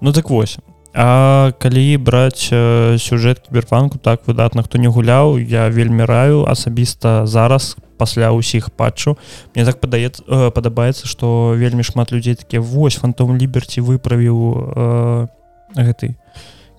[0.01, 0.59] Ну так вось.
[0.95, 7.27] А калі браць э, сюжэт кіберпанку так выдатна хто не гуляў я вельмі раю асабіста
[7.27, 9.19] зараз пасля ўсіх патчу.
[9.55, 15.27] Мне так падаецца э, падабаецца што вельмі шмат людзей такі вось фантом ліберці выправіў э,
[15.75, 16.15] гэты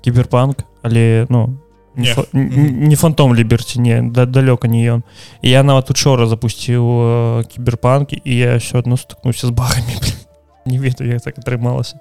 [0.02, 1.60] кіберпанк але ну
[1.96, 5.04] не, фа, не фантом ліберці не да, далёка не ён
[5.42, 10.00] я нават учора запусціў э, кіберпанкі і я все адно стукнуўся з багамі
[10.66, 12.00] не ведаю як так атрымалася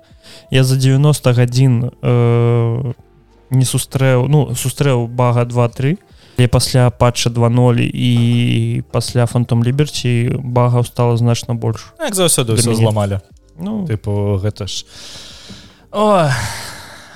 [0.51, 2.93] я за 90 гадзін э,
[3.51, 5.99] не сустрэў ну сустрэў бага 23
[6.39, 13.21] я пасля патча 20 і пасля фантом ліберці бага стала значна больш як заўсёды зламалі
[13.59, 13.87] ну.
[13.87, 14.87] Тыпу гэта ж.
[15.91, 16.31] О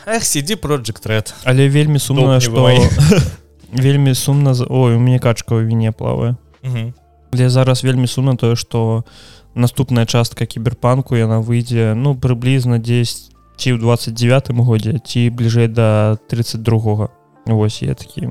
[0.06, 1.34] Эх, сидзі project red?
[1.44, 2.66] Але вельмі сумна што
[3.72, 6.34] вельмі сумна ой у мяне качка ў віне плавае.
[7.32, 9.06] Для зараз вельмі сумна тое што
[9.54, 16.18] наступная частка кіберпанку яна выйдзе ну прыблізна 10 ці ў 29 годзе ці бліжэй да
[16.26, 18.28] 32 Вось я такі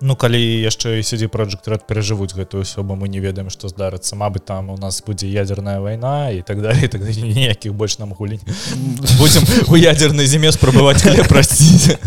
[0.00, 4.16] Ну калі яшчэ сядзі project red перажывуць гэтую асобу мы не ведаем што здарыцца.
[4.16, 8.40] Мабыць там у нас будзе ядерная вайна і так далее так ніякіх больш нам гулень
[9.20, 11.98] будзем у ядернай зіме спрабаваць прасціць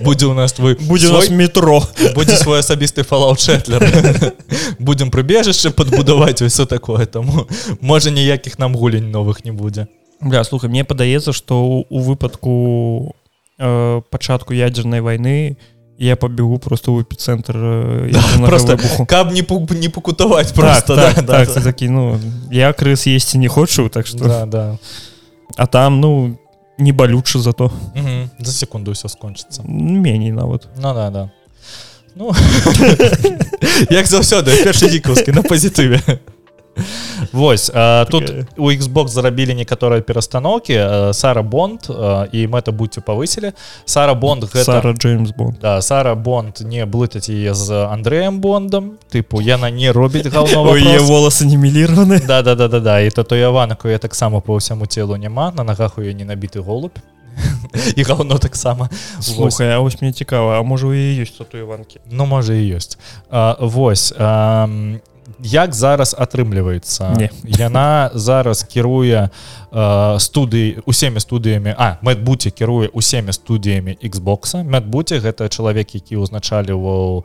[0.00, 1.28] будзе у нас твой будзе свой...
[1.30, 1.82] метро.
[2.14, 3.82] будзе свой асабісты фалаўчэтлер
[4.78, 7.48] будзем прыбежышча падбудаваць ўсё такое таму
[7.80, 9.88] можа ніякіх нам гулень новых не будзе.
[10.20, 13.14] Бля, слухай мне падаецца што у выпадку у
[13.58, 15.56] э, пачатку ядзернай войны
[15.98, 19.42] я побегу просто ў эпіцэнтр э, да, просто каб не
[19.80, 21.60] не пакутаваць просто так, да, так, да, так, да.
[21.60, 24.78] такі ну я крыс есці не хочу так что да, да.
[25.56, 26.38] а там ну
[26.78, 27.72] не балючы зато.
[27.94, 28.30] Мгм.
[28.38, 31.30] за секунду все скончыцца меней нават Ну да да.
[32.14, 32.30] Ну
[33.90, 36.00] як заўсёды першы дзікаўскі на пазітыве
[37.32, 38.46] Вось а, тут Такая.
[38.56, 41.88] у Xbox зарабілі некаторыя перастаноўкі а, Сара Бонд
[42.32, 43.52] і мэта будьце павысілі
[43.84, 45.58] Сара Бонд гэта Сара Джеймс Бонд.
[45.60, 51.00] Да, Сара Бонд не блытаць яе з Андрэем Бондам тыпу яна не робіць Ой, яе
[51.00, 55.16] волосы не міліраваны да да да да да і татуяванак я таксама по ўсяму целу
[55.16, 56.98] няма на нагах у яе не набіты голубь.
[57.96, 58.88] І гално таксама
[59.20, 62.98] слухай А вось мне цікава А можа у ёсць татуяванкі Ну можа і ёсць
[63.30, 64.68] а, Вось а,
[65.40, 67.30] як зараз атрымліваецца Не.
[67.44, 69.28] яна зараз кіруе
[70.18, 77.24] студыі усімі студыямі А мэтбуце кіруе усімі студыямі Xбокса мэтбуце гэта чалавек які ўзначаліваў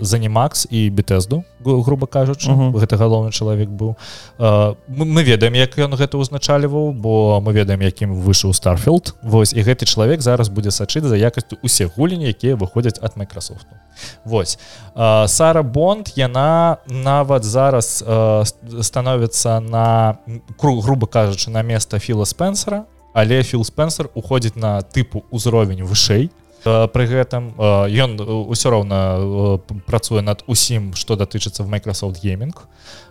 [0.00, 2.50] занімакс і бітэзду грубо кажучы.
[2.50, 2.72] Мгм.
[2.76, 3.94] гэта галоўны чалавек быў.
[4.38, 9.60] А, мы, ведаем як ён гэта ўзначаліваў бо мы ведаем якім выйшаў старфілд Вось і
[9.62, 13.76] гэты чалавек зараз будзе сачыць за якасцю усе гульні якія выходзяць ад Майкрасофту
[14.24, 14.58] Вось.
[14.94, 18.00] А, Сара Бонд яна нават зараз
[18.44, 20.16] ст- становіцца на
[20.56, 26.30] кру грубо кажучы на место філа спенсера але філ спенсер уходзіць на тыпу ўзровень вышэй.
[26.64, 28.20] А, пры гэтым а, ён
[28.52, 32.68] ўсё роўна а, п- працуе над усім што датычыцца в Microsoft гейминг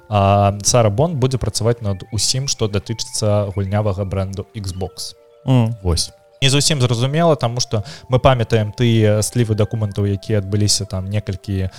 [0.09, 5.13] Бонд будзе працаваць над усім што датычыцца гульнявага бренду Xbox.
[5.45, 5.75] М.
[5.83, 6.11] Вось
[6.41, 11.69] не зусім зразумела тому что мы памятаем тыя слівы дакументаў якія адбыліся там некалькі э,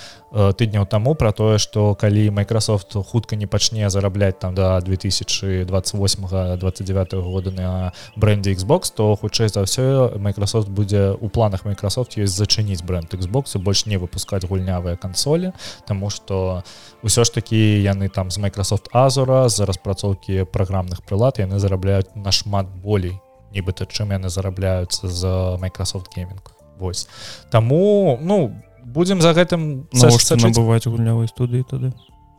[0.53, 7.51] тыдняў таму про тое что калі Microsoft хутка не пачне зарабляць там до 2028-29 года
[7.51, 13.15] на бренде Xbox то хутчэй за ўсё Microsoft будзе у планах Microsoft ёсць зачыніць бренд
[13.15, 15.53] Xbox і больш не выпускаць гульнявыя кансолі
[15.89, 16.63] тому что
[17.03, 22.69] ўсё ж такі яны там з Microsoft Азура за распрацоўкі праграмных прылад яны зарабляюць нашмат
[22.69, 23.17] болей
[23.55, 25.27] нібыта чым яны зарабляюцца з
[25.61, 26.41] Microsoft Gaming.
[26.79, 27.09] Вось.
[27.51, 31.93] Таму ну будзем за гэтым набываць гульнявай студыі тады?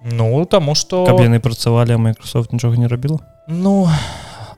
[0.04, 3.20] Ну таму что каб яны працавалі а Microsoft нічога не рабіла?
[3.48, 3.88] Ну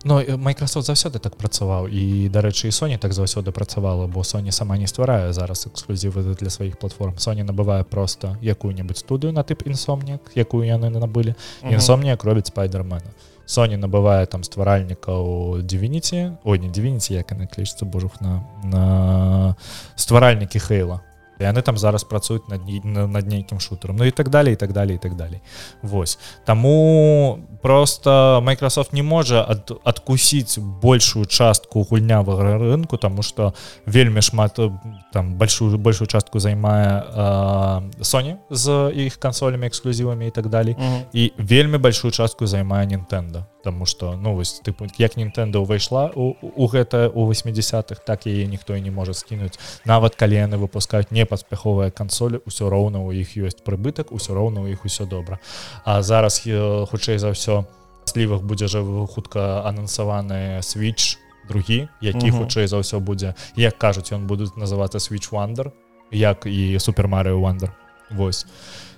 [0.06, 1.88] Ну і Microsoft заўсёды так працаваў.
[1.88, 6.50] І дарэчы і Sony так заўсёды працавала бо Sony сама не стварае зараз эксклюзівы для
[6.50, 7.16] сваіх платформ.
[7.16, 11.36] Sony набывае просто якую-небудзь студыю на тып інсомнік якую яны набылі.
[11.64, 13.16] Інсомніяк робіць спайдермена
[13.46, 16.36] Sony набывае там стваральнікаў Divinity.
[16.44, 19.56] Ой не Divinity як яны клічцца божух на на
[19.96, 21.04] стваральнікі хейла
[21.40, 24.96] яны там зараз працуюць над, над нейкім шутарам Ну і так далее і так далее
[24.96, 25.42] і так далее.
[25.82, 26.20] Вось.
[26.46, 33.54] Таму просто Microsoft не можа ад, адкусіць большую частку гульнявага рынку тому что
[33.86, 34.72] вельмі шмат э,
[35.14, 40.76] там большую большую частку займае э, Sony з іх кансолямі эксклюзівамі і так далее.
[41.14, 43.44] І вельмі большую частку займае Nintendo.
[43.64, 48.48] Таму что ну вось тыпу як Nintendo ўвайшла у, у гэта у 80-х так яе
[48.48, 53.34] ніхто і не можа скінуць нават калі яны выпускаюць непаспяховыя кансолі ўсё роўна у іх
[53.40, 55.40] ёсць прыбытак усё роўна у іх усё добра.
[55.86, 56.44] А зараз
[56.92, 57.64] хутчэй за ўсё
[58.06, 61.18] слівах будзе жа хутка анансаваны switch
[61.48, 62.38] другі які Мгм.
[62.44, 65.72] хутчэй за ўсё будзе як кажуць ён будуць называцца switch wonder
[66.12, 67.70] як і супер Mario wonder.
[68.12, 68.46] Вось.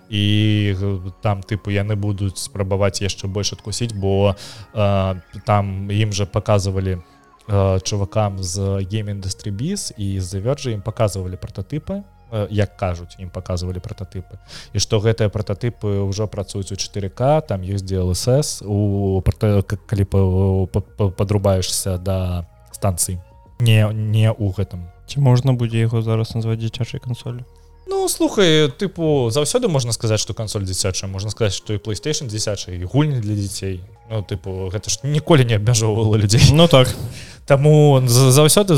[0.09, 4.36] І г- там тыпу яны будуць спрабаваць яшчэ больш адкусіць бо
[4.73, 5.15] э,
[5.45, 7.01] там ім жа показывалі
[7.47, 12.03] э, чувакам з game industry biz і з заверджы ім показывалі прототыпы
[12.49, 14.38] як кажуць ім показывалі прототыпы
[14.73, 20.82] і што гэтыя прототыпы ўжо працуюць у 4к там ёсць DLSS у калі па- па-
[20.97, 23.19] па- подрубаешься да станцыі.
[23.59, 24.89] Не не у гэтым.
[25.07, 27.45] Ці можна будзе яго зараз назваць дзіцячай кансолю
[27.88, 32.82] Ну слухай тыпу заўсёды можна сказаць што кансоль дзіцячая можна сказаць што і PlayStation дзіцячай
[32.84, 33.82] гульні для дзяцей.
[34.09, 36.41] Ну тыпу гэта ж ніколі не абмяжоўвала людзей.
[36.51, 36.89] Ну так
[37.46, 38.76] Таму заўсёды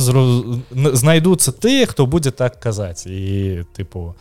[0.96, 3.08] знайдуцца тыя хто будзе так казаць.
[3.08, 4.16] І тыпу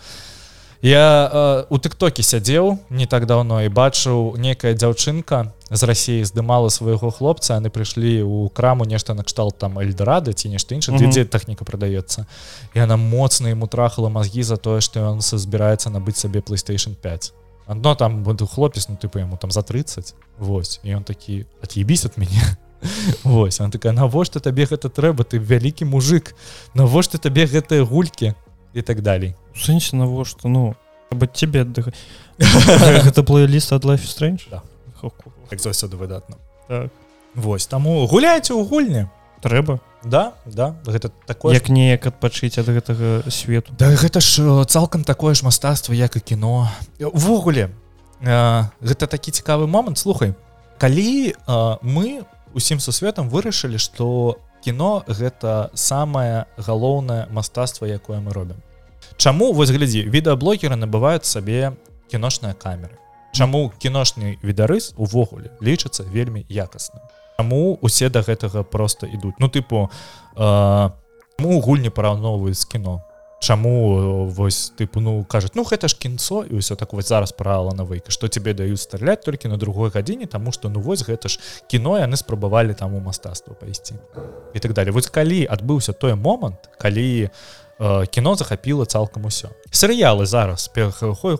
[0.82, 6.68] я э, у тыктоке сядзеў не так давно і бачыў некая дзяўчынка з рассіі здымала
[6.70, 11.11] свайго хлопца яны прыйшлі ў краму нешта накшталт там эльдорада ці нешта інша Мгм.
[11.11, 12.26] дзе тэхніка прадаецца.
[12.74, 17.32] І она моцна ему трахала мазгі за тое што ён збіраецца набыць сабе PlayStation 5
[17.66, 22.05] одно там буду хлопец ну тыпу яму там за 30 Вось і ён такі от'ебісь
[22.05, 22.44] от мяне
[23.24, 25.24] Вось она такая навошта табе гэта трэба?
[25.24, 26.34] Ты вялікі мужик
[26.74, 28.34] навошта табе гэтыя гулькі?
[28.74, 29.34] І так далей.
[29.56, 30.48] Сэнсе навошта?
[30.48, 30.76] Ну
[31.32, 31.96] цябе аддыхаць.
[33.06, 34.44] Гэта плейліст ад life strange?
[34.50, 34.62] Да.
[35.50, 36.36] Як заўсёды выдатна.
[36.68, 36.90] Так.
[37.34, 39.08] Вось таму гуляйце ў гульні.
[39.40, 39.80] Трэба.
[40.04, 43.72] Да да гэта такое як неяк адпачыць ад гэтага свету.
[43.78, 46.68] Да гэта ж э, цалкам такое ж мастацтва як і кіно.
[47.00, 47.70] Увогуле
[48.22, 49.98] э, гэта такі цікавы момант.
[49.98, 50.34] Слухай
[50.78, 52.24] калі э, мы
[52.55, 58.59] усім сусветам вырашылі што кіно гэта самае галоўнае мастацтва якое мы робім.
[59.16, 61.76] Чаму вось глядзі відэаблогеры набываюць сабе
[62.11, 62.99] кіношныя камеры?
[63.32, 67.03] Чаму кіношны відарыс увогуле лічыцца вельмі якасным?
[67.36, 69.36] Таму усе да гэтага просто ідуць?
[69.38, 69.90] Ну тыпу
[70.36, 70.90] э,
[71.38, 73.03] гульні параўноўваюць з кіно
[73.41, 77.74] Чаму вось тыпу ну кажуць ну гэта ж кінцо і ўсё так вось зараз правала
[77.76, 81.28] на выйка што тебе даюць страляць толькі на другой гадзіне тому что ну вось гэта
[81.28, 83.95] ж кіно яны спрабавалі там у мастацтва пайсці
[84.55, 84.93] і так далее.
[84.93, 87.65] Вось калі адбыўся той момант калі у Э,
[88.10, 89.48] кіно захапіла цалкам усё.
[89.70, 90.70] Серыялы зараз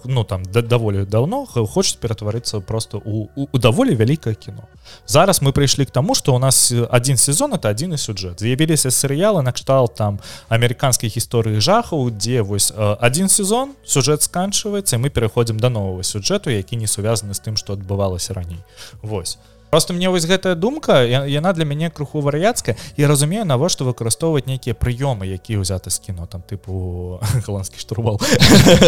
[0.05, 4.69] ну там да, даволі давно хочуць ператварыцца просто у, у, у даволі вялікае кіно
[5.07, 8.91] зараз мы прыйшлі к тому что у нас один сезон это один і сюджэт з'явіліся
[8.91, 15.71] серыялы накшталт там амерыканскай гісторыі жахаў дзе вось один сезон сюжэт сканчваецца мы пераходзім до
[15.71, 18.61] нового сюджэту які не сувязаны з тым что адбывалася раней
[19.03, 19.39] восьось
[19.71, 22.77] просто мне вось гэтая думка яна для мяне круху вар'яцкая.
[22.97, 28.21] І разумею навошта выкарыстоўваць нейкія прыёмы якія ўзяты з кіно там тыпу галандскі штурвал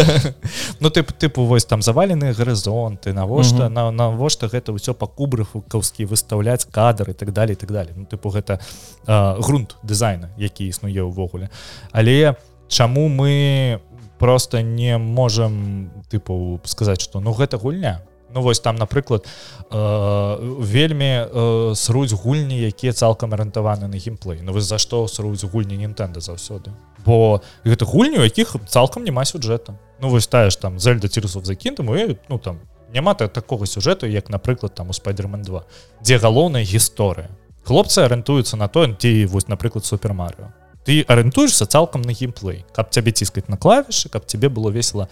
[0.79, 6.65] ну тып тыпу вось там заваленыя гарызонты навошта на навошта гэта ўсё па кубрыхукаўскі выстаўляць
[6.65, 8.59] кадры так далее так далее ну тыпу гэта
[9.05, 11.49] грунт дызайна які існуе ўвогуле.
[11.91, 12.35] Але
[12.67, 13.81] чаму мы
[14.19, 18.03] просто не можем тыпу сказаць что ну гэта гульня
[18.33, 19.25] Ну вось там напрыклад
[19.71, 25.43] э, вельмі э, сруць гульні якія цалкам арыентаваны на геймплей Ну вы за што сруць
[25.43, 26.71] гульні Нтэнда заўсёды?
[27.05, 32.17] Бо гэта гульню якіх цалкам няма сюджэта Ну вось таеш там зельда цірусов закінтам і
[32.29, 32.59] ну там
[32.93, 35.63] няма так такого сюжэту як напрыклад там у спайдермен 2
[36.01, 37.29] дзе галоўная гісторыя.
[37.63, 40.53] Хлопцы арыентуюцца на то ці вось напрыклад супермарыо
[40.89, 45.07] ты арыентуешься цалкам на геймплей каб цябе ціскаць на клавішы каб тебе было весело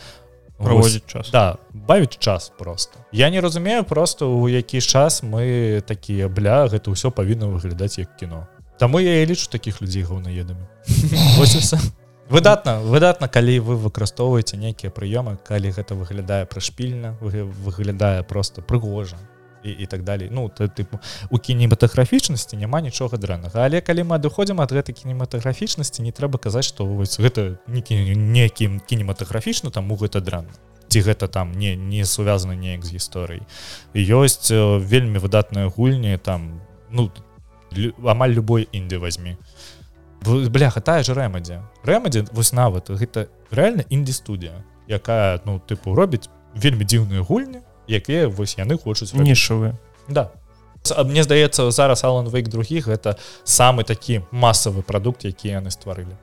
[0.57, 1.29] проводзіць час.
[1.31, 2.99] Да бавіць час просто.
[3.11, 8.15] Я не разумею просто у які час мы такія бля гэта ўсё павінна выглядаць як
[8.17, 8.47] кіно
[8.77, 10.67] Таму я і лічу таких людзей гаўнаедамі
[12.29, 19.15] выдатна выдатна калі вы выкарыстоўваеце нейкія прыёмы калі гэта выглядае прышпільна выглядае просто прыгожа
[19.67, 20.29] і, і так далей.
[20.31, 20.99] Ну ты тыпу
[21.29, 23.59] у кінематаграфічнасці няма нічога дрэннага.
[23.67, 29.71] Але калі мы адыходзім ад гэтай кінематаграфічнасці не трэба казаць што вось гэта некім кінематаграфічна
[29.71, 30.55] таму гэта дрэнна.
[30.87, 33.43] Ці гэта там не не сувязана неяк з гісторыяй.
[33.93, 37.11] Ёсць вельмі выдатныя гульні там ну
[38.03, 39.37] амаль любой інды возьми
[40.23, 46.85] бляха тая же рэмадзе рэмадзе вось нават гэта реально інді-студія якая ну тыпу робіць вельмі
[46.85, 49.75] дзіўныя гульні якія вось яны хочуць нішавы
[50.07, 50.31] да.
[51.03, 56.15] Мне здаецца зараз алан вейк других гэта самы такі масавы прадукт які яны стварылі.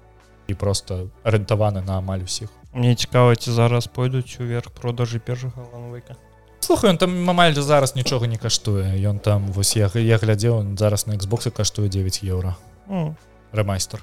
[0.46, 2.48] І просто арыентаваны на амаль усіх.
[2.72, 6.16] Мне цікава ці зараз пойдуць уверх продажы першага ланвейка
[6.64, 8.96] слухай он там амаль зараз нічога не каштуе.
[8.96, 12.56] Ён там вось я я глядзеў зараз на xбосе каштуе 9 еўра.
[13.52, 14.00] Рэмайстер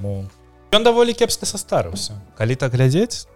[0.00, 0.26] ну,
[0.70, 2.14] ён даволі кепска састарыўся.
[2.38, 3.26] Калі так глядзець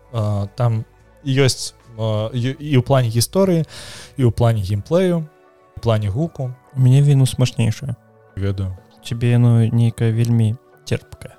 [0.54, 0.84] там
[1.26, 3.66] ёсць і ў плане гісторыі
[4.16, 5.26] і ў плане геймплею
[5.76, 6.54] у плане гуку.
[6.74, 7.96] Мне віну смачнейшая
[8.36, 11.34] ведаю тебе яно нейкая вельмі терпкая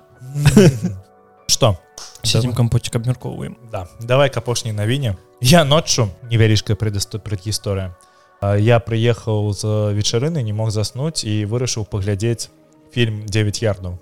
[1.46, 1.76] что
[2.22, 3.88] сядзім кампотчик абмяркоўваем да.
[4.00, 7.96] Давай к апошняй навіне я ноччу невялічкая предыступ предгісторыя
[8.42, 12.50] я прыехаў з вечарыны не мог заснуць і вырашыў паглядзець
[12.92, 13.98] фільм 9 ярдаў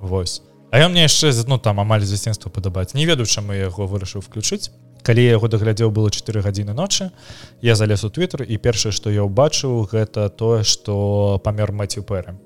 [0.00, 4.22] восьось А я мне яшчэ ну там амаль засенства падабаць не ведаю чаму яго вырашыў
[4.22, 4.70] включыць
[5.02, 7.10] калі яго даглядзеў было 4 гадзіны ночы
[7.62, 12.36] я залез у твиттер і першае што я ўбачыў гэта тое што памёр маці пэры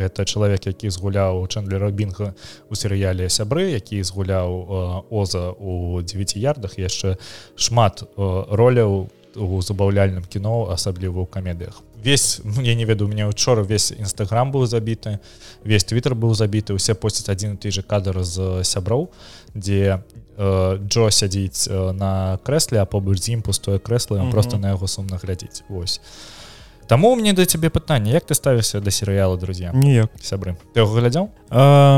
[0.00, 2.34] гэта чалавек які згуляў чандлера бінга
[2.70, 7.16] у серыяле сябры які згуляў э, оза у 9 ярдах яшчэ
[7.56, 8.06] шмат э,
[8.50, 11.82] роляў у забаўляльным кіно асабліва ў камедыях.
[12.02, 15.20] Весь ну, я не веду у меня учора весь нстаграм быў забіты
[15.64, 19.10] весь твиттер быў забіты усе посцяць адзін той же кадр з сяброў
[19.54, 20.02] дзе
[20.38, 24.30] Джо сядзіць на крэсле а побач з ім пустое крэсла mm -hmm.
[24.30, 26.00] просто на яго сумна глядзець Вось.
[26.86, 29.70] Таму мне да цябе пытанне як ты ставішся да серыяла друзья?
[29.74, 30.10] Ніяк.
[30.22, 30.56] Сябры.
[30.74, 31.28] Ты яго глядзеў?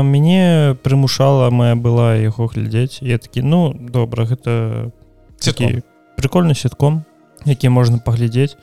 [0.03, 3.01] Мяне прымушала моя была яго глядзець.
[3.01, 4.91] Я такі ну добра гэта
[5.39, 5.81] такі
[6.17, 7.05] прикольны сетком
[7.45, 8.55] які можна паглядзець.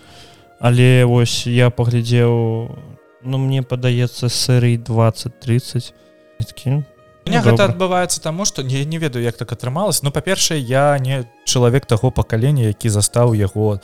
[0.60, 2.76] Але вось я паглядзеў
[3.22, 5.92] ну мне падаецца серый 20-30
[6.38, 6.84] такі
[7.26, 11.24] меня гэта адбываецца таму что не не ведаю як так атрымалось но па-першае я не
[11.44, 13.80] чалавек таго пакалення які застаў яго.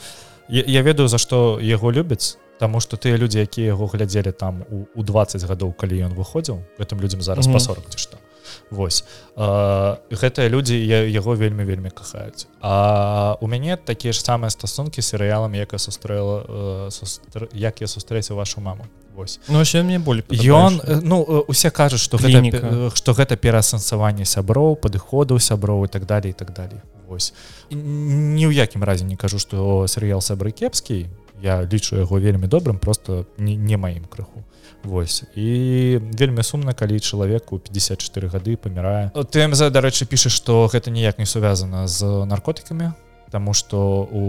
[0.49, 4.65] Я, я ведаю за што яго любяць Таму что тыя людзі якія яго глядзелі там
[4.71, 7.53] у, у 20 гадоў калі ён выходзіў гэтым людзям зараз mm -hmm.
[7.53, 8.17] па 40 ці што
[8.69, 9.03] Вось.
[9.35, 12.47] А, гэтыя людзі яго вельмі вельмі кахаюць.
[12.61, 17.49] А у мяне такія ж самыя стасункі серыялам як я сустрэла сустр...
[17.53, 18.85] як я сустрэціў вашу маму.
[19.17, 19.39] Вось.
[19.49, 25.85] Ну мне болей ён ну усе кажуць што гэта, што гэта пераасэнсаванне сяброў падыходаў сяброў
[25.85, 27.33] і так далее і так далее Вось.
[27.71, 31.07] Ні ў якім разе не кажу што серыял сябры кепскі.
[31.41, 34.45] Я лічу яго вельмі добрым просто не, не маім крыху
[34.83, 35.23] Вось.
[35.35, 39.11] І вельмі сумна калі чалавеку 54 гады памірае.
[39.13, 42.93] Тмз дарэчы піша што гэта ніяк не сувязана з наркотыкамі
[43.29, 44.23] Таму што у,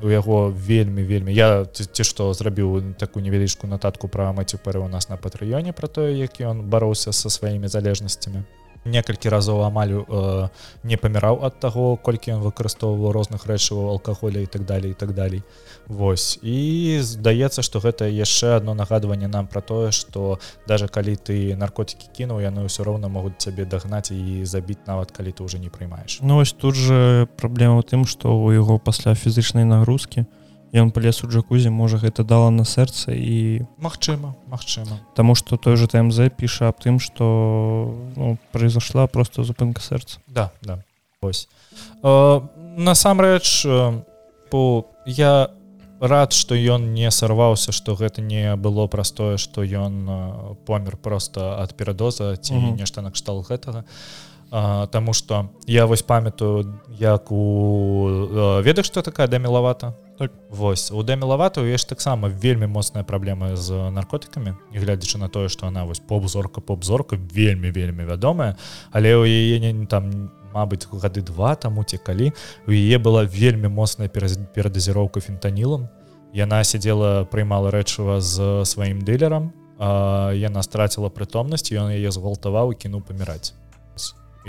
[0.00, 4.88] у яго вельмі вельмі я ці што зрабіў такую невялічку нататку пра маці пары у
[4.88, 8.48] нас на патрыёне пра тое які ён бароўся са сваімі залежнасцямі
[8.84, 10.48] некалькі разоў амаль э,
[10.84, 15.14] не паміраў ад таго колькі ён выкарыстоўваў розных рэчываў алкаголя і так далее і так
[15.14, 15.42] далей.
[15.86, 16.38] Вось.
[16.42, 22.08] І здаецца што гэта яшчэ одно нагадванне нам пра тое што даже калі ты наркотики
[22.12, 26.20] кінуў яны ўсё роўна могуць цябе дагнаць і забіць нават калі ты уже не прыймаеш
[26.20, 30.28] Ну вось тут же праблема ў тым што у яго пасля фізычнай нагрузкі
[30.72, 35.76] ён полез у джакузі можа гэта дала на сэрца і Мачыма Мачыма Таму что той
[35.76, 40.84] же тмз піша аб тым что ну, произошла просто зупынка сэрца да да.
[41.20, 41.48] Ось.
[42.02, 42.40] Э,
[42.76, 43.66] насамрэч
[44.50, 45.50] по я
[46.00, 51.74] рад что ён не сарваўся что гэта не было простое что ён помер просто ад
[51.74, 52.76] перадоза ці mm -hmm.
[52.76, 53.84] нешта накшталт гэтага
[54.50, 60.07] а, Таму что я вось памятаю як у ведах что такая да мелавата так.
[60.50, 60.90] Вось.
[60.90, 65.84] У дэмілавата ёсць таксама вельмі моцная праблема з наркотыкамі і глядзячы на тое што она
[65.84, 68.56] вось поп-зорка поп-зорка вельмі вельмі вядомая
[68.90, 72.32] але ў яе не там Мабыць гады два таму ці калі
[72.66, 75.88] у яе была вельмі моцная перадазіроўка фентанілам.
[76.32, 83.06] Яна сидзела прыймала рэчыва з сваім дылерам яна страціла прытомнасць ён яе згвалтаваў і кінуў
[83.06, 83.54] паміраць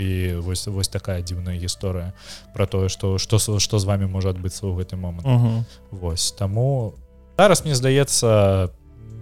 [0.00, 2.12] і вось вось такая дзіўная гісторыя
[2.54, 5.26] про тое что что что з вами можа адбыцца ў гэты момант.
[5.26, 5.64] Uh -huh.
[5.90, 6.94] Вось таму
[7.38, 8.70] зараз мне здаецца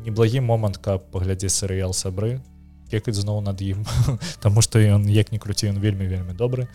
[0.06, 2.40] неблагі момант каб паглядзець серыял сабры
[2.90, 3.86] кекаць зноў над ім
[4.42, 6.68] Таму что ён як не круці ён вельмі вельмі добры.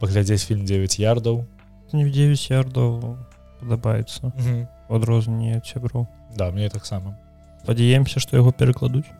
[0.00, 1.44] Паглядзець фільм 9 ярдаў
[1.92, 3.16] не 9 ярдаў
[3.60, 4.26] падабаецца.
[4.26, 4.66] Uh -huh.
[4.88, 7.18] адрозненне сябру да мне таксама.
[7.62, 9.10] Спадзяемся што яго перакладуць.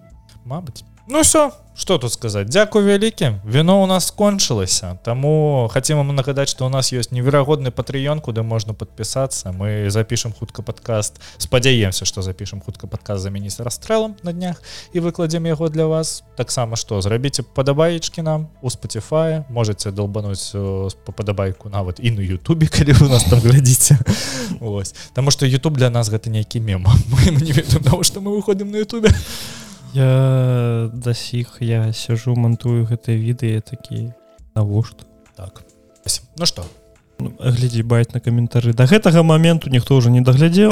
[0.44, 2.48] Мабыць Ну все что тут сказать.
[2.48, 7.70] Дякую вялікі вино у нас скончылася Таму хотим вам нагадаць что у нас есть неверагодны
[7.70, 14.16] патрыён куды можна подпісацца мы запишем хутка подкаст спадзяемся что запишем хутка подкаст заменіць расстрэлам
[14.22, 16.22] на днях і выкладзем яго для вас.
[16.36, 20.52] Таксама что зрабіце падабаечки нам у Spotify можете долбануть
[21.04, 23.98] по падабайку нават і на Ютубе калі вы нас там глядзіце.
[24.60, 26.86] Ось Таму что YouTube для нас гэта нейкі мем.
[27.08, 29.08] Мы не ведаем что мы выходим на Ютубе.
[29.08, 29.59] а
[29.92, 34.14] Я да сіх я сяжу мантую гэтыя відэа такі
[34.54, 35.04] навошта?
[35.34, 35.62] Так.
[36.38, 36.64] Ну что?
[37.18, 38.72] Ну, глядзі байт на каментары.
[38.72, 40.70] Да гэтага моменту ніхто ўжо не даглядзеў.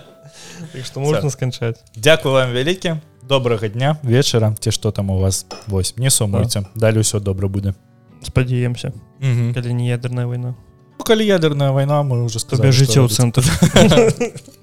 [0.84, 1.80] Што можна сканчаць.
[1.96, 3.00] Дякую вам вялікі.
[3.24, 5.46] Добрага дня вечара ці што там у вас?
[5.66, 6.66] Вось не сумуйце.
[6.74, 7.74] Далі ўсё добра будзе.
[8.22, 8.92] Спадзяемся.
[9.20, 10.54] Калі не ядерная вайна.
[10.98, 13.42] Ну, калі ядерная вайна мы уже сказали жыццё ў цэнтр